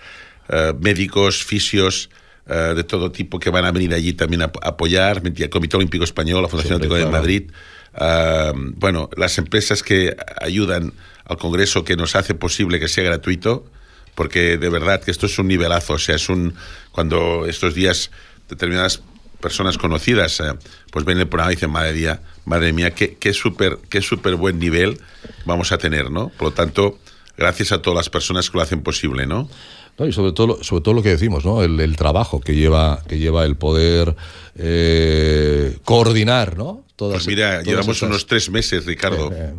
[0.49, 2.09] uh, médicos, fisios,
[2.47, 6.03] uh, de todo tipo que van a venir allí también a apoyar, el Comité Olímpico
[6.03, 7.11] Español, la Fundación Atlético claro.
[7.11, 7.51] de Madrid.
[7.95, 10.93] Uh, bueno, las empresas que ayudan
[11.25, 13.65] al Congreso, que nos hace posible que sea gratuito,
[14.13, 16.53] porque de verdad que esto es un nivelazo, o sea, es un.
[16.91, 18.11] Cuando estos días
[18.49, 19.01] determinadas
[19.39, 20.53] personas conocidas eh,
[20.91, 24.35] pues ven el programa y dicen, madre mía, madre mía, qué, qué súper qué super
[24.35, 24.99] buen nivel
[25.45, 26.29] vamos a tener, ¿no?
[26.29, 26.97] Por lo tanto,
[27.37, 29.49] gracias a todas las personas que lo hacen posible, ¿no?
[29.97, 31.61] No, y sobre todo, sobre todo lo que decimos, ¿no?
[31.61, 34.15] El, el trabajo que lleva, que lleva el poder
[34.55, 36.85] eh, coordinar, ¿no?
[36.95, 38.09] Todas, pues mira, todas llevamos esas...
[38.09, 39.29] unos tres meses, Ricardo.
[39.33, 39.53] Eh,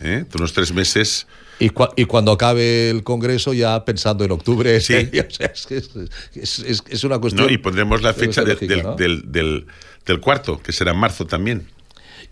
[0.00, 0.24] ¿eh?
[0.34, 1.26] unos tres meses.
[1.58, 4.80] Y, y, cuando acabe el Congreso, ya pensando en octubre.
[4.80, 4.94] Sí.
[5.28, 7.46] o sea, es, es, es, una cuestión.
[7.46, 8.94] No, y pondremos la fecha de, del, ¿no?
[8.94, 9.66] del, del,
[10.06, 11.66] del, cuarto, que será en marzo también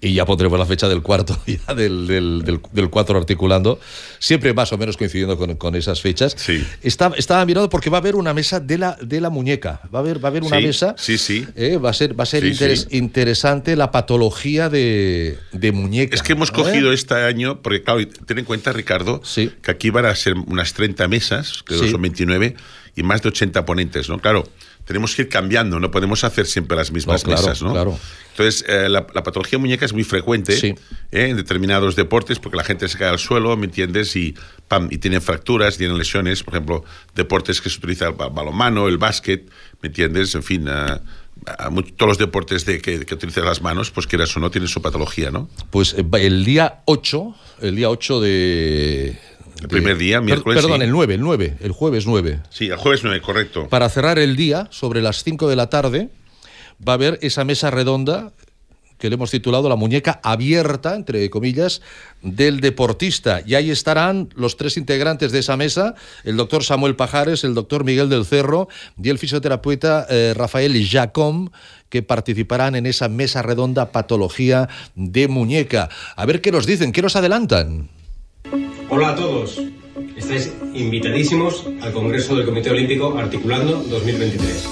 [0.01, 3.81] y ya pondremos la fecha del cuarto, ya del, del, del, del cuatro articulando,
[4.19, 6.35] siempre más o menos coincidiendo con, con esas fechas.
[6.39, 6.65] Sí.
[6.83, 9.99] Está, estaba mirando porque va a haber una mesa de la, de la muñeca, va
[9.99, 11.47] a haber, va a haber una sí, mesa, sí, sí.
[11.57, 12.97] Eh, va a ser, va a ser Sí, interes, sí.
[12.97, 16.15] interesante la patología de, de muñeca.
[16.15, 16.53] Es que hemos ¿eh?
[16.55, 19.51] cogido este año, porque claro, ten en cuenta, Ricardo, Sí.
[19.63, 22.55] que aquí van a ser unas 30 mesas, creo que son 29,
[22.95, 24.19] y más de 80 ponentes, ¿no?
[24.19, 24.49] Claro,
[24.89, 27.73] tenemos que ir cambiando, no podemos hacer siempre las mismas No, claro, mesas, ¿no?
[27.73, 27.99] claro.
[28.31, 30.69] Entonces, eh, la, la patología muñeca es muy frecuente Sí.
[31.13, 31.29] ¿eh?
[31.29, 34.17] en determinados deportes porque la gente se cae al suelo, ¿me entiendes?
[34.17, 34.35] Y,
[34.67, 36.85] pam, y tienen fracturas, tienen lesiones, por ejemplo,
[37.15, 39.49] deportes que se utiliza el ba- balonmano, el básquet,
[39.83, 40.35] ¿me entiendes?
[40.35, 41.01] En fin, a
[41.97, 44.83] todos los deportes de que, que utilizan las manos, pues quieras o no, tienen su
[44.83, 45.49] patología, ¿no?
[45.71, 49.19] Pues eh, el día 8, el día 8 de...
[49.61, 50.85] El primer día, miércoles, Perdón, sí.
[50.85, 52.41] el 9, el 9, el jueves 9.
[52.51, 53.69] Sí, el jueves 9, correcto.
[53.69, 56.11] Para cerrar el día, sobre las 5 de la tarde,
[56.87, 58.33] va a haber esa mesa redonda
[58.99, 61.81] que le hemos titulado La muñeca abierta, entre comillas,
[62.21, 63.43] del deportista.
[63.47, 65.95] Y ahí estarán los tres integrantes de esa mesa,
[66.25, 68.69] el doctor Samuel Pajares, el doctor Miguel del Cerro
[69.01, 71.51] y el fisioterapeuta eh, Rafael Jacom,
[71.89, 75.89] que participarán en esa mesa redonda patología de muñeca.
[76.17, 77.89] A ver qué nos dicen, qué nos adelantan.
[78.91, 79.61] Hola a todos.
[80.17, 84.69] Estáis invitadísimos al Congreso del Comité Olímpico Articulando 2023.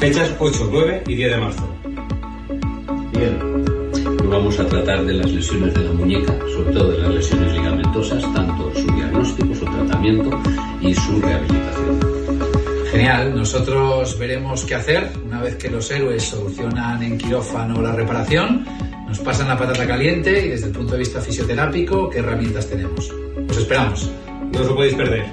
[0.00, 1.74] Fechas 8, 9 y 10 de marzo.
[3.12, 3.64] Bien,
[4.20, 7.52] hoy vamos a tratar de las lesiones de la muñeca, sobre todo de las lesiones
[7.52, 10.30] ligamentosas, tanto su diagnóstico, su tratamiento
[10.80, 12.00] y su rehabilitación.
[12.90, 18.66] Genial, nosotros veremos qué hacer una vez que los héroes solucionan en quirófano la reparación,
[19.16, 23.10] nos pasan la patata caliente y desde el punto de vista fisioterápico, qué herramientas tenemos.
[23.48, 24.10] Os esperamos.
[24.52, 25.24] No os lo podéis perder.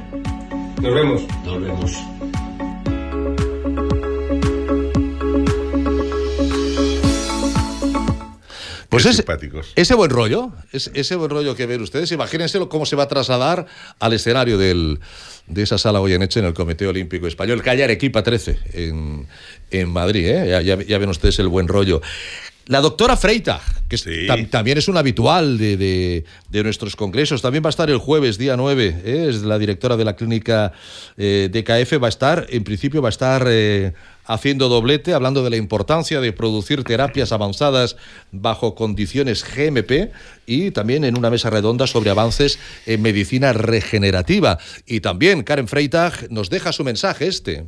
[0.82, 1.24] Nos vemos.
[1.46, 1.92] Nos vemos.
[8.90, 9.74] Pues Qué ese, simpáticos.
[9.76, 13.04] ese buen rollo, es- ese buen rollo que ven ustedes, imagínense lo- cómo se va
[13.04, 13.66] a trasladar
[14.00, 15.00] al escenario del,
[15.48, 19.28] de esa sala hoy en hecho en el Comité Olímpico Español, calle Arequipa 13, en,
[19.72, 20.28] en Madrid.
[20.28, 20.48] ¿eh?
[20.48, 22.02] Ya, ya- ya ven ustedes el buen rollo.
[22.68, 23.60] La doctora Freita,
[23.90, 24.26] que es- Sí.
[24.28, 27.98] tam- también es un habitual de, de- de nuestros congresos, también va a estar el
[27.98, 29.26] jueves, día 9, ¿eh?
[29.30, 30.72] es la directora de la clínica
[31.18, 33.92] eh, DKF, va a estar, en principio va a estar eh,
[34.26, 37.98] haciendo doblete, hablando de la importancia de producir terapias avanzadas
[38.32, 40.12] bajo condiciones GMP
[40.46, 44.58] y también en una mesa redonda sobre avances en medicina regenerativa.
[44.88, 47.66] Y también Karen Freitag nos deja su mensaje este.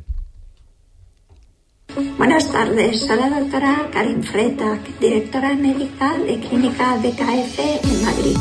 [1.94, 8.36] Buenas tardes, soy la doctora Karin Freitag, directora médica de Clínica DKF en Madrid.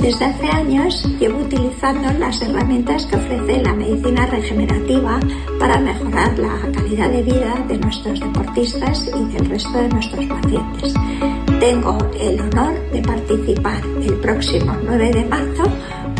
[0.00, 5.20] Desde hace años llevo utilizando las herramientas que ofrece la medicina regenerativa
[5.58, 10.94] para mejorar la calidad de vida de nuestros deportistas y del resto de nuestros pacientes.
[11.60, 15.64] Tengo el honor de participar el próximo 9 de marzo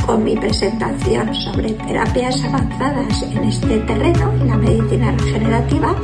[0.09, 5.95] con mi presentación sobre terapias avanzadas en este terreno, en la medicina regenerativa,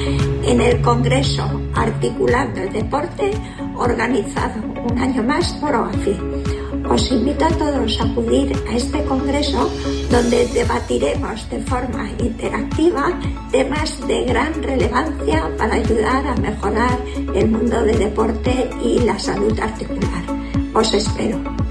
[0.43, 3.31] en el Congreso Articulando el Deporte,
[3.77, 6.17] organizado un año más por OAFI.
[6.89, 9.71] Os invito a todos a acudir a este congreso
[10.11, 13.12] donde debatiremos de forma interactiva
[13.51, 16.99] temas de gran relevancia para ayudar a mejorar
[17.35, 20.25] el mundo del deporte y la salud articular.
[20.75, 21.64] Os espero.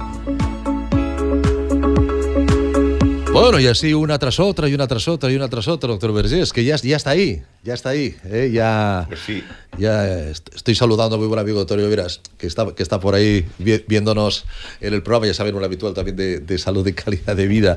[3.34, 6.14] Bueno, y así una tras otra, y una tras otra, y una tras otra, doctor
[6.14, 8.16] Vergés, que ya, ya está ahí, ya está ahí.
[8.26, 8.52] ¿eh?
[8.54, 9.44] Ya, Pues sí.
[9.78, 13.16] ya est- estoy saludando a mi buen amigo Torio Veras, que está, que está por
[13.16, 14.46] ahí vi- viéndonos
[14.82, 17.76] en el programa, ya saben, un habitual también de, de salud y calidad de vida.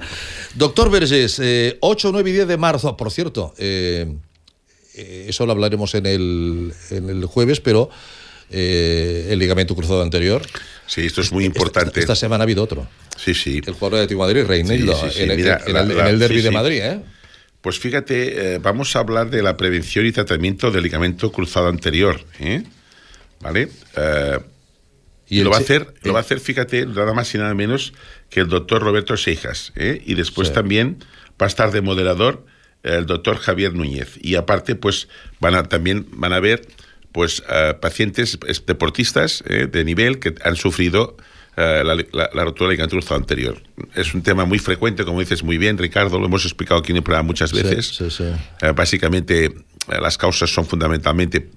[0.54, 4.14] Doctor Vergés, eh, 8, 9 y 10 de marzo, por cierto, eh,
[4.94, 7.88] eh, eso lo hablaremos en el, en el jueves, pero
[8.50, 10.42] eh, el ligamento cruzado anterior.
[10.86, 11.88] Sí, esto es muy importante.
[12.00, 12.86] Esta, esta semana ha habido otro.
[13.16, 13.60] Sí, sí.
[13.66, 15.90] El jugador de Atlético Madrid, Reinildo, Sí, sí, sí, en, el- mira, en la- el,
[15.90, 16.50] en la- el derby de.
[16.50, 17.00] Madrid, ¿eh?
[17.60, 22.20] Pues fíjate, eh, vamos a hablar de la prevención y tratamiento del ligamento cruzado anterior.
[22.38, 22.62] ¿eh?
[23.40, 23.68] ¿Vale?
[25.28, 27.92] Y lo va, a hacer, lo va a hacer, fíjate, nada más y nada menos
[28.30, 29.72] que el doctor Roberto Seijas.
[29.76, 30.98] Y después también
[31.40, 32.46] va a estar de moderador
[32.84, 34.10] el doctor Javier Núñez.
[34.22, 35.08] Y aparte, pues
[35.40, 36.68] van a, también van a ver
[37.16, 41.16] pues, eh, pacientes es- deportistas eh, de nivel que han sufrido
[41.56, 43.56] eh, la, la, la rotura del ligamento cruzado anterior.
[43.94, 46.98] Es un tema muy frecuente, como dices muy bien, Ricardo, lo hemos explicado aquí en
[46.98, 47.86] el programa muchas Sí, veces.
[47.86, 48.24] sí, sí.
[48.60, 49.50] Eh, básicamente,
[49.88, 51.48] las causas son fundamentalmente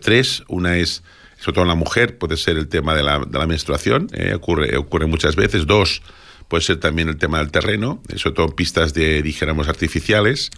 [0.00, 0.42] tres.
[0.48, 1.04] Una es,
[1.38, 4.34] sobre todo en la mujer, puede ser el tema de la, de la menstruación, eh,
[4.34, 5.66] ocurre, ocurre muchas veces.
[5.68, 6.02] Dos,
[6.48, 10.50] puede ser también el tema del terreno, sobre todo pistas de, dijéramos, artificiales,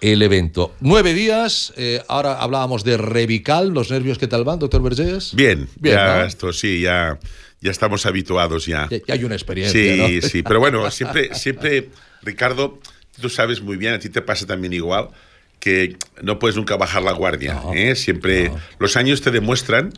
[0.00, 0.74] el evento.
[0.80, 5.36] Nueve días, eh, ahora hablábamos de Revical, los nervios, ¿qué tal van, doctor Vergés?
[5.36, 7.16] Bien, Bien ya esto sí, ya,
[7.62, 8.88] ya estamos habituados ya.
[8.90, 10.08] Ya, hay una experiencia.
[10.08, 11.88] Sí, sí, pero bueno, siempre, siempre
[12.22, 12.80] Ricardo,
[13.20, 15.08] tú sabes muy bien, a ti te pasa también igual,
[15.60, 17.62] que no puedes nunca bajar la guardia.
[17.74, 17.94] ¿eh?
[17.94, 19.92] Siempre los años te demuestran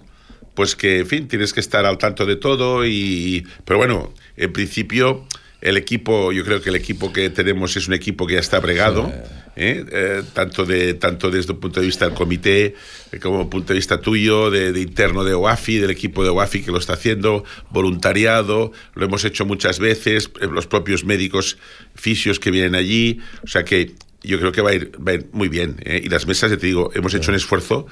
[0.55, 3.45] pues que, en fin, tienes que estar al tanto de todo y...
[3.65, 5.27] Pero bueno, en principio
[5.65, 8.61] el equipo, yo creo que el equipo que tenemos es un equipo que ya está
[8.61, 9.11] bregado,
[9.57, 9.83] ¿eh?
[9.91, 12.75] Eh, tanto, de, tanto desde el punto de vista del comité
[13.13, 16.63] eh, como el punto de vista tuyo, de, interno de OAFI, del equipo de OAFI
[16.63, 21.57] que lo está haciendo, voluntariado, lo hemos hecho muchas veces, los propios médicos
[21.95, 24.93] fisios que vienen allí, o sea que yo creo que va a ir,
[25.33, 25.77] muy bien.
[25.87, 27.87] Y las mesas, ya te digo, hemos hecho un esfuerzo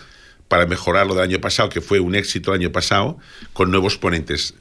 [0.49, 3.19] para mejorar lo del año pasado, que fue un éxito el año pasado,
[3.55, 4.55] con nuevos ponentes.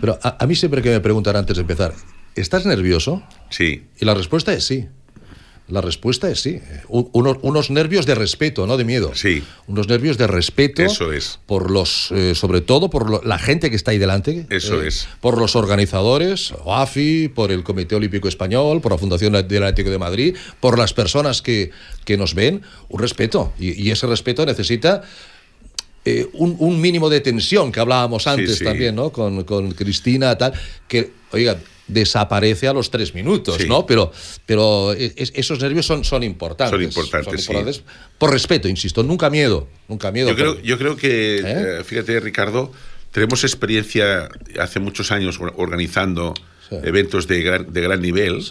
[0.00, 1.94] Pero a, a, mí siempre que me preguntan antes de empezar,
[2.34, 3.22] ¿Estás nervioso?
[3.50, 3.84] Sí.
[4.00, 4.86] Y la respuesta es sí.
[5.70, 6.60] La respuesta es sí.
[6.88, 9.12] unos, nervios de respeto, no de miedo.
[9.14, 9.42] Sí.
[9.68, 10.82] Unos nervios de respeto.
[10.82, 11.38] Eso es.
[11.46, 14.46] Por los, eh, sobre todo por la gente que está ahí delante.
[14.50, 15.08] Eso eh, es.
[15.20, 19.98] Por los organizadores, OAFI, por el Comité Olímpico Español, por la Fundación del Atlético de
[19.98, 21.70] Madrid, por las personas que,
[22.04, 22.62] que nos ven.
[22.88, 23.52] Un respeto.
[23.58, 25.02] Y, ese respeto necesita
[26.04, 29.10] eh, un, mínimo de tensión que hablábamos antes también, ¿no?
[29.10, 30.52] Con, con Cristina, tal.
[30.88, 31.58] Que, oiga,
[31.92, 33.86] desaparece a los tres minutos, ¿no?
[33.86, 34.12] Pero,
[34.46, 36.70] pero esos nervios son, son importantes.
[36.70, 37.82] Son importantes,
[38.18, 40.30] Por respeto, insisto, nunca miedo, nunca miedo.
[40.30, 41.42] Yo, creo, yo creo que, ¿Eh?
[41.80, 42.72] Eh, fíjate, Ricardo,
[43.10, 44.28] tenemos experiencia
[44.58, 46.34] hace muchos años organizando
[46.70, 48.44] eventos de gran, de gran nivel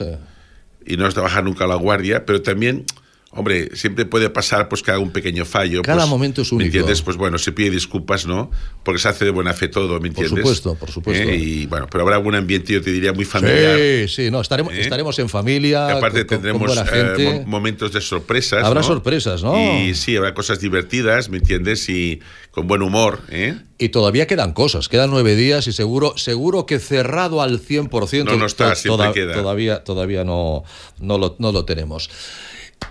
[0.86, 2.86] y no has de bajar nunca la guardia, pero también
[3.32, 5.84] Hombre, siempre puede pasar pues que haga un pequeño fallo.
[5.84, 6.64] Cada pues, momento es único.
[6.64, 7.04] ¿Me entiendes?
[7.04, 8.50] Pues bueno, se pide disculpas, ¿no?
[8.84, 10.32] Porque se hace de buena fe todo, ¿me entiendes?
[10.32, 11.30] Por supuesto, por supuesto.
[11.30, 11.36] ¿Eh?
[11.36, 13.78] Y bueno, pero habrá algún ambiente, yo te diría, muy familiar.
[13.78, 14.82] Sí, sí, no, estaremos, ¿Eh?
[14.82, 15.90] estaremos en familia.
[15.90, 18.64] Y aparte tendremos eh, momentos de sorpresas.
[18.66, 19.56] Habrá sorpresas, ¿no?
[19.80, 21.88] Y sí, habrá cosas divertidas, ¿me entiendes?
[21.88, 23.56] Y con buen humor, ¿eh?
[23.78, 28.26] Y todavía quedan cosas, quedan nueve días y seguro, seguro que cerrado al 100%.
[28.26, 29.36] No, no está, siempre queda.
[29.36, 30.64] Todavía, todavía no,
[31.00, 32.10] no, lo, no lo tenemos.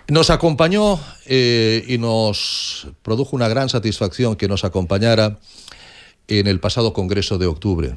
[0.08, 5.38] Nos acompañó eh, y nos produjo una gran satisfacción que nos acompañara
[6.28, 7.94] en el pasado Congreso de octubre.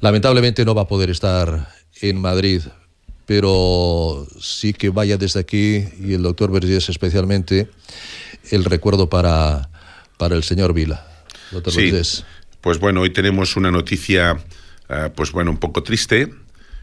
[0.00, 1.68] Lamentablemente no va a poder estar
[2.00, 2.62] en Madrid,
[3.26, 7.70] pero sí que vaya desde aquí, y el doctor Vergés especialmente,
[8.50, 9.70] el recuerdo para,
[10.16, 11.06] para el señor Vila.
[11.52, 11.92] Doctor sí,
[12.60, 14.36] Pues bueno, hoy tenemos una noticia,
[14.88, 16.32] eh, pues bueno, un poco triste,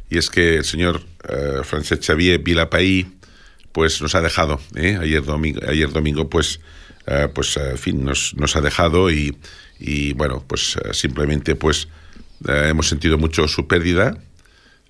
[0.10, 3.17] y es que el señor uh, Francesc Xavier Vilapaí
[3.78, 4.60] pues nos ha dejado.
[4.74, 4.98] ¿eh?
[5.00, 6.60] Ayer, domingo, ayer domingo, pues,
[7.06, 9.38] uh, pues en fin, nos, nos, ha dejado y,
[9.80, 11.88] y bueno, pues uh, simplemente pues
[12.48, 14.18] hemos sentido mucho su pérdida.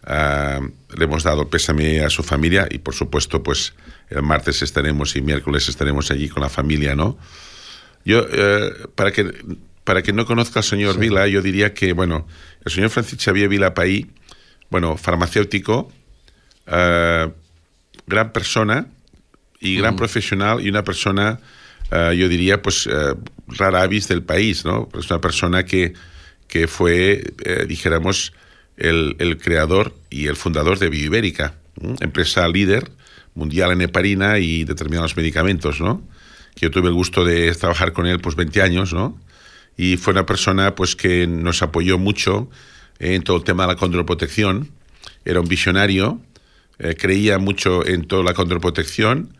[0.08, 3.74] le hemos dado pésame a su familia y por supuesto pues
[4.10, 7.18] el martes estaremos y miércoles estaremos allí con la familia, ¿no?
[8.06, 8.26] Yo,
[8.96, 9.34] para que
[9.84, 11.02] para que no conozca al señor sí.
[11.02, 12.26] Vila, yo diría que, bueno,
[12.64, 14.10] el señor Francisco Xavier Vila Paí,
[14.70, 15.92] bueno, farmacéutico,
[18.08, 18.88] gran persona
[19.60, 19.97] y gran mm.
[19.97, 21.39] profesional y una persona,
[21.91, 24.89] uh, yo diría, pues uh, rara avis del país, ¿no?
[24.97, 25.93] Es una persona que,
[26.47, 28.34] que fue, eh, dijéramos,
[28.78, 31.95] el, el, creador y el fundador de Bioibérica, ¿eh?
[31.99, 32.91] empresa líder
[33.34, 36.01] mundial en heparina y determinados medicamentos, ¿no?
[36.55, 39.20] Que yo tuve el gusto de trabajar con él, pues 20 años, ¿no?
[39.78, 42.49] Y fue una persona, pues, que nos apoyó mucho
[42.97, 44.72] en todo el tema de la condroprotección.
[45.24, 46.20] Era un visionario,
[46.80, 49.34] eh, creía mucho en toda la contraprotección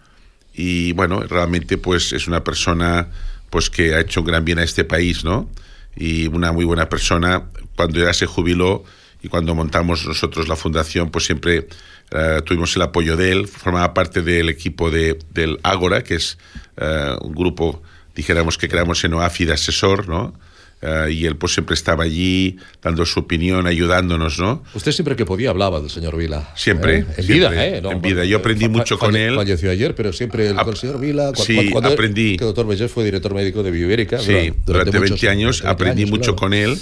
[0.54, 3.10] y bueno, realmente pues es una persona
[3.50, 5.50] pues que ha hecho un gran bien a este país, ¿no?
[5.96, 7.46] Y una muy buena persona.
[7.76, 8.84] Cuando ya se jubiló
[9.22, 11.68] y cuando montamos nosotros la fundación, pues siempre
[12.12, 13.48] uh, tuvimos el apoyo de él.
[13.48, 16.38] Formaba parte del equipo de, del Ágora, que es
[16.82, 17.82] uh, un grupo,
[18.16, 20.34] dijéramos, que creamos en OAFI asesor, ¿no?
[20.80, 24.64] Uh, y él pues siempre estaba allí dando su opinión, ayudándonos, ¿no?
[24.76, 26.52] Usted siempre que podía hablaba del señor Vila.
[26.56, 26.98] Siempre.
[26.98, 27.06] ¿eh?
[27.18, 27.82] En siempre, vida, ¿eh?
[27.82, 28.26] No, en vida.
[28.26, 29.36] Yo aprendí mucho con él.
[29.36, 31.32] Falleció ayer, pero siempre el, el señor Vila.
[31.34, 32.38] Cuando, sí, cuando aprendí.
[32.38, 34.20] Que el doctor Bellés fue director médico de Bioibérica.
[34.20, 36.36] Sí, durante, durante 20 muchos, años 20 aprendí años, mucho claro.
[36.36, 36.78] con él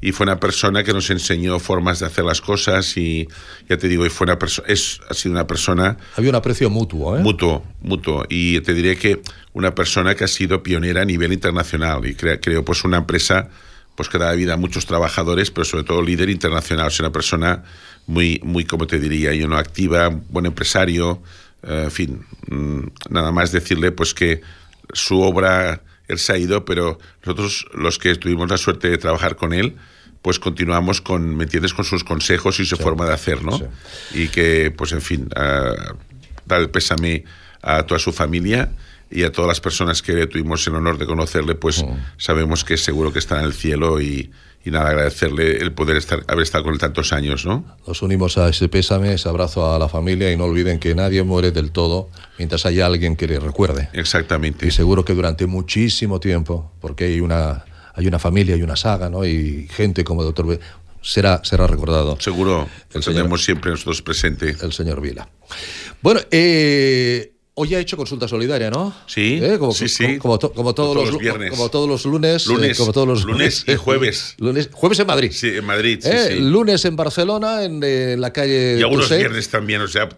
[0.00, 3.28] y fue una persona que nos enseñó formas de hacer las cosas y
[3.70, 5.96] ya te digo, y fue una es, ha sido una persona...
[6.16, 7.20] Había un aprecio mutuo, ¿eh?
[7.20, 8.24] Mutuo, mutuo.
[8.28, 12.40] Y te diré que una persona que ha sido pionera a nivel internacional y crea,
[12.40, 13.48] creo pues una empresa
[13.94, 17.62] pues que da vida a muchos trabajadores, pero sobre todo líder internacional, es una persona
[18.08, 21.22] muy, muy, como te diría, yo no activa, buen empresario,
[21.62, 24.40] eh, en fin, mm, nada más decirle pues que
[24.92, 29.36] su obra él se ha ido, pero nosotros los que tuvimos la suerte de trabajar
[29.36, 29.76] con él,
[30.22, 33.58] pues continuamos con, ¿me entiendes?, con sus consejos y su forma de hacer, ¿no?
[34.12, 35.94] Y que, pues en fin, uh,
[36.44, 37.24] dar el pésame
[37.62, 38.70] a toda su familia
[39.10, 41.88] y a todas las personas que tuvimos el honor de conocerle, pues mm.
[42.16, 44.30] sabemos que seguro que está en el cielo y,
[44.64, 47.64] y nada, agradecerle el poder estar, haber estado con él tantos años, ¿no?
[47.86, 51.22] Nos unimos a ese pésame, ese abrazo a la familia y no olviden que nadie
[51.22, 53.88] muere del todo mientras haya alguien que le recuerde.
[53.94, 54.66] Exactamente.
[54.66, 57.64] Y seguro que durante muchísimo tiempo, porque hay una,
[58.00, 59.24] hay una familia, hay una saga, ¿no?
[59.24, 60.60] Y gente como el doctor B,
[61.00, 62.18] será, será recordado.
[62.20, 64.56] Seguro, el tendremos siempre nosotros presente.
[64.62, 65.28] El señor Vila.
[66.02, 67.32] Bueno, eh
[67.62, 68.94] Hoy ha hecho consulta solidaria, ¿no?
[69.04, 69.58] Sí, ¿Eh?
[69.58, 70.16] como, sí, sí.
[70.16, 70.56] Como, todos,
[70.96, 71.50] los, viernes.
[71.50, 72.46] Como todos los lunes.
[72.46, 74.34] Eh, lunes como todos los lunes y jueves.
[74.38, 75.30] lunes, jueves en Madrid.
[75.30, 76.28] Sí, en Madrid, sí, ¿Eh?
[76.30, 76.40] sí.
[76.40, 78.78] Lunes en Barcelona, en, la calle.
[78.78, 80.08] Y algunos viernes también, o sea,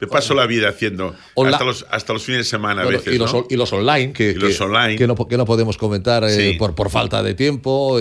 [0.00, 1.12] me paso la vida haciendo.
[1.36, 3.12] Hasta los, hasta los fines de semana a veces.
[3.12, 3.46] Y los, ¿no?
[3.50, 4.94] y los online, que, los online.
[4.94, 6.24] que, no, que no podemos comentar
[6.56, 7.98] por, por falta de tiempo.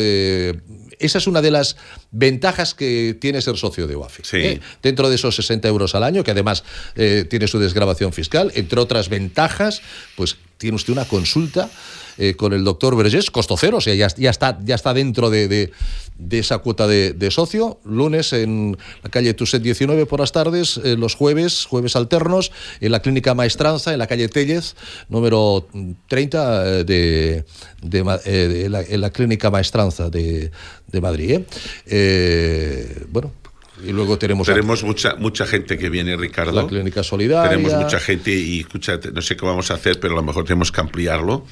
[1.02, 1.76] Esa es una de las
[2.12, 4.24] ventajas que tiene ser socio de UAFI.
[4.24, 4.60] Sí.
[4.82, 6.64] Dentro de esos 60 euros al año, que además
[6.96, 9.82] eh, tiene su desgrabación fiscal, entre otras ventajas,
[10.16, 11.70] pues tiene usted una consulta
[12.18, 15.30] eh, con el doctor Vergés, costo cero, o sea, ya, ya, está, ya está dentro
[15.30, 15.72] de, de,
[16.22, 17.80] de esa cuota de, de, socio.
[17.84, 22.92] Lunes en la calle Tuset 19 por las tardes, eh, los jueves, jueves alternos, en
[22.92, 24.76] la clínica Maestranza, en la calle Tellez,
[25.10, 25.68] número
[26.08, 27.46] 30 eh, de,
[27.82, 30.52] de, la, en la clínica Maestranza de,
[30.88, 31.42] de Madrid.
[33.10, 33.34] bueno,
[33.84, 38.00] y luego tenemos tenemos mucha mucha gente que viene Ricardo la clínica solidaria tenemos mucha
[38.00, 40.82] gente y escucha no sé qué vamos a hacer pero a lo mejor tenemos que
[40.82, 41.46] ampliarlo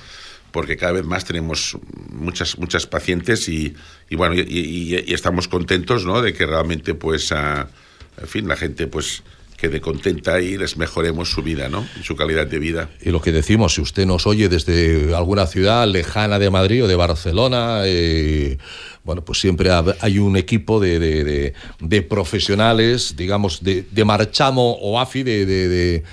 [0.52, 1.78] porque cada vez más tenemos
[2.12, 3.76] muchas muchas pacientes y,
[4.10, 6.22] y bueno y, y, y, estamos contentos ¿no?
[6.22, 7.70] de que realmente pues a,
[8.18, 9.24] en fin la gente pues
[9.60, 11.86] quede contenta y les mejoremos su vida, ¿no?
[12.02, 12.90] su calidad de vida.
[13.02, 16.88] Y lo que decimos, si usted nos oye desde alguna ciudad lejana de Madrid o
[16.88, 18.58] de Barcelona, eh,
[19.04, 19.70] bueno, pues siempre
[20.00, 26.04] hay un equipo de, de, de, de profesionales, digamos, de, Marchamo o AFI, de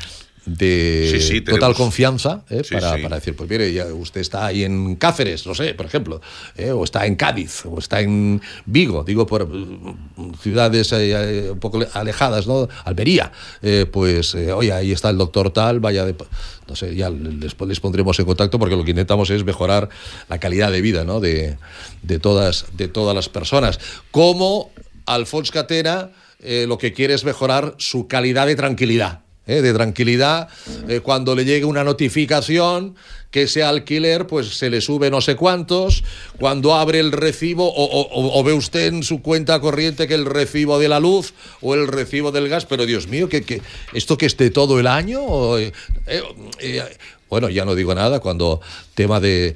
[0.47, 2.63] de sí, sí, total confianza ¿eh?
[2.65, 5.87] sí, para, para, decir, pues mire, ya usted está ahí en Cáceres, no sé, por
[5.87, 6.21] ejemplo,
[6.57, 6.71] ¿eh?
[6.71, 11.81] o está en Cádiz, o está en Vigo, digo por mm, ciudades eh, un poco
[11.93, 12.69] alejadas, ¿no?
[12.85, 13.33] Almería,
[13.91, 16.15] pues oye, ahí está el doctor tal, vaya de...
[16.69, 19.89] No sé, ya les, les, pondremos en contacto porque lo que intentamos es mejorar
[20.29, 21.21] la calidad de vida ¿no?
[21.21, 21.59] de,
[22.03, 23.79] de, todas, de todas las personas.
[24.11, 24.73] Como
[25.07, 29.26] Alfonso Catena lo que quiere es mejorar su calidad de tranquilidad.
[29.47, 29.63] ¿Eh?
[29.63, 30.49] de tranquilidad.
[30.89, 32.95] Eh, cuando le llegue una notificación
[33.31, 36.05] que ese alquiler pues se le sube no sé cuántos,
[36.39, 40.79] cuando abre el recibo o, o, ve usted en su cuenta corriente que el recibo
[40.79, 43.61] de la luz o el recibo del gas, pero Dios mío, que, que
[43.93, 45.73] esto que esté todo el año, eh,
[47.29, 48.61] bueno, ya no digo nada cuando
[48.95, 49.55] tema de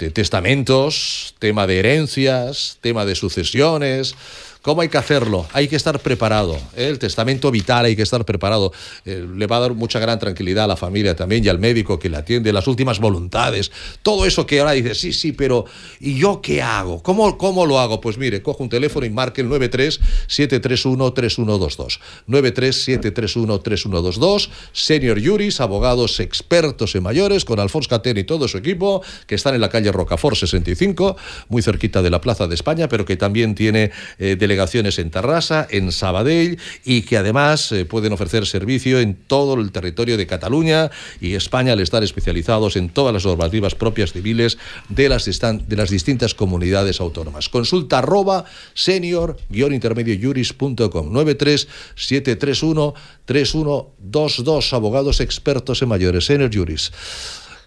[0.00, 4.14] de testamentos, tema de herencias, tema de sucesiones,
[4.62, 5.46] ¿Cómo hay que hacerlo?
[5.54, 6.58] Hay que estar preparado.
[6.76, 8.74] El testamento vital hay que estar preparado.
[9.06, 11.98] Eh, le va a dar mucha gran tranquilidad a la familia también y al médico
[11.98, 13.72] que le atiende, las últimas voluntades.
[14.02, 15.64] Todo eso que ahora dice, sí, sí, pero
[15.98, 17.02] ¿y yo qué hago?
[17.02, 18.02] ¿Cómo, cómo lo hago?
[18.02, 21.98] Pues mire, cojo un teléfono y marque el 93-731-3122.
[22.28, 24.50] 93-731-3122.
[24.72, 29.54] Senior Juris, abogados expertos en mayores, con Alfonso Catén y todo su equipo, que están
[29.54, 31.16] en la calle Rocafort 65,
[31.48, 35.68] muy cerquita de la Plaza de España, pero que también tiene eh, delegaciones en Tarrasa,
[35.70, 40.90] en Sabadell y que además eh, pueden ofrecer servicio en todo el territorio de Cataluña
[41.20, 45.90] y España al estar especializados en todas las normativas propias civiles de las, de las
[45.90, 47.48] distintas comunidades autónomas.
[47.48, 48.44] Consulta arroba
[48.74, 52.94] senior-intermediojuris.com 93731
[53.24, 56.90] 3122 abogados expertos en mayores, Senior Juris.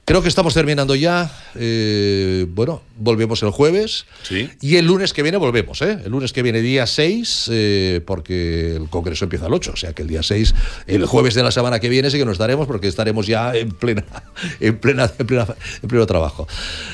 [0.05, 1.31] Creo que estamos terminando ya.
[1.55, 4.05] Eh, bueno, volvemos el jueves.
[4.23, 4.49] Sí.
[4.59, 5.97] Y el lunes que viene volvemos, ¿eh?
[6.03, 9.71] El lunes que viene, día 6, eh, porque el congreso empieza el 8.
[9.73, 10.55] O sea que el día 6,
[10.87, 13.71] el jueves de la semana que viene, sí que nos estaremos, porque estaremos ya en
[13.71, 14.03] plena,
[14.59, 15.47] en plena, en plena,
[15.81, 16.49] en pleno trabajo.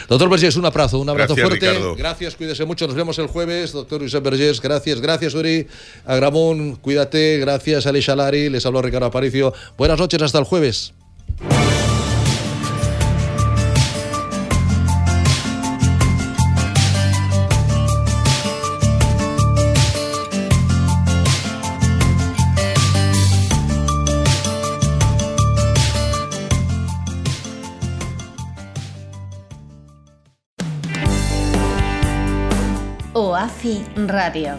[0.08, 1.68] Doctor Vergés, un abrazo, un abrazo gracias, fuerte.
[1.68, 1.96] Ricardo.
[1.96, 2.86] Gracias, cuídese mucho.
[2.86, 3.72] Nos vemos el jueves.
[3.72, 5.02] Doctor Josep Vergés, gracias.
[5.02, 5.66] Gracias, Uri.
[6.06, 7.40] Agramón, cuídate.
[7.40, 8.50] Gracias, Ali Shalari.
[8.50, 9.52] Les habló Ricardo Aparicio.
[9.80, 10.94] Buenas noches, hasta el jueves.
[33.40, 34.56] OAFI Radio,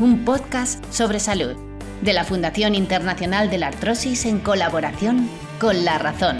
[0.00, 1.54] un podcast sobre salud
[2.00, 5.28] de la Fundación Internacional de la Artrosis en colaboración
[5.60, 6.38] con La Razón.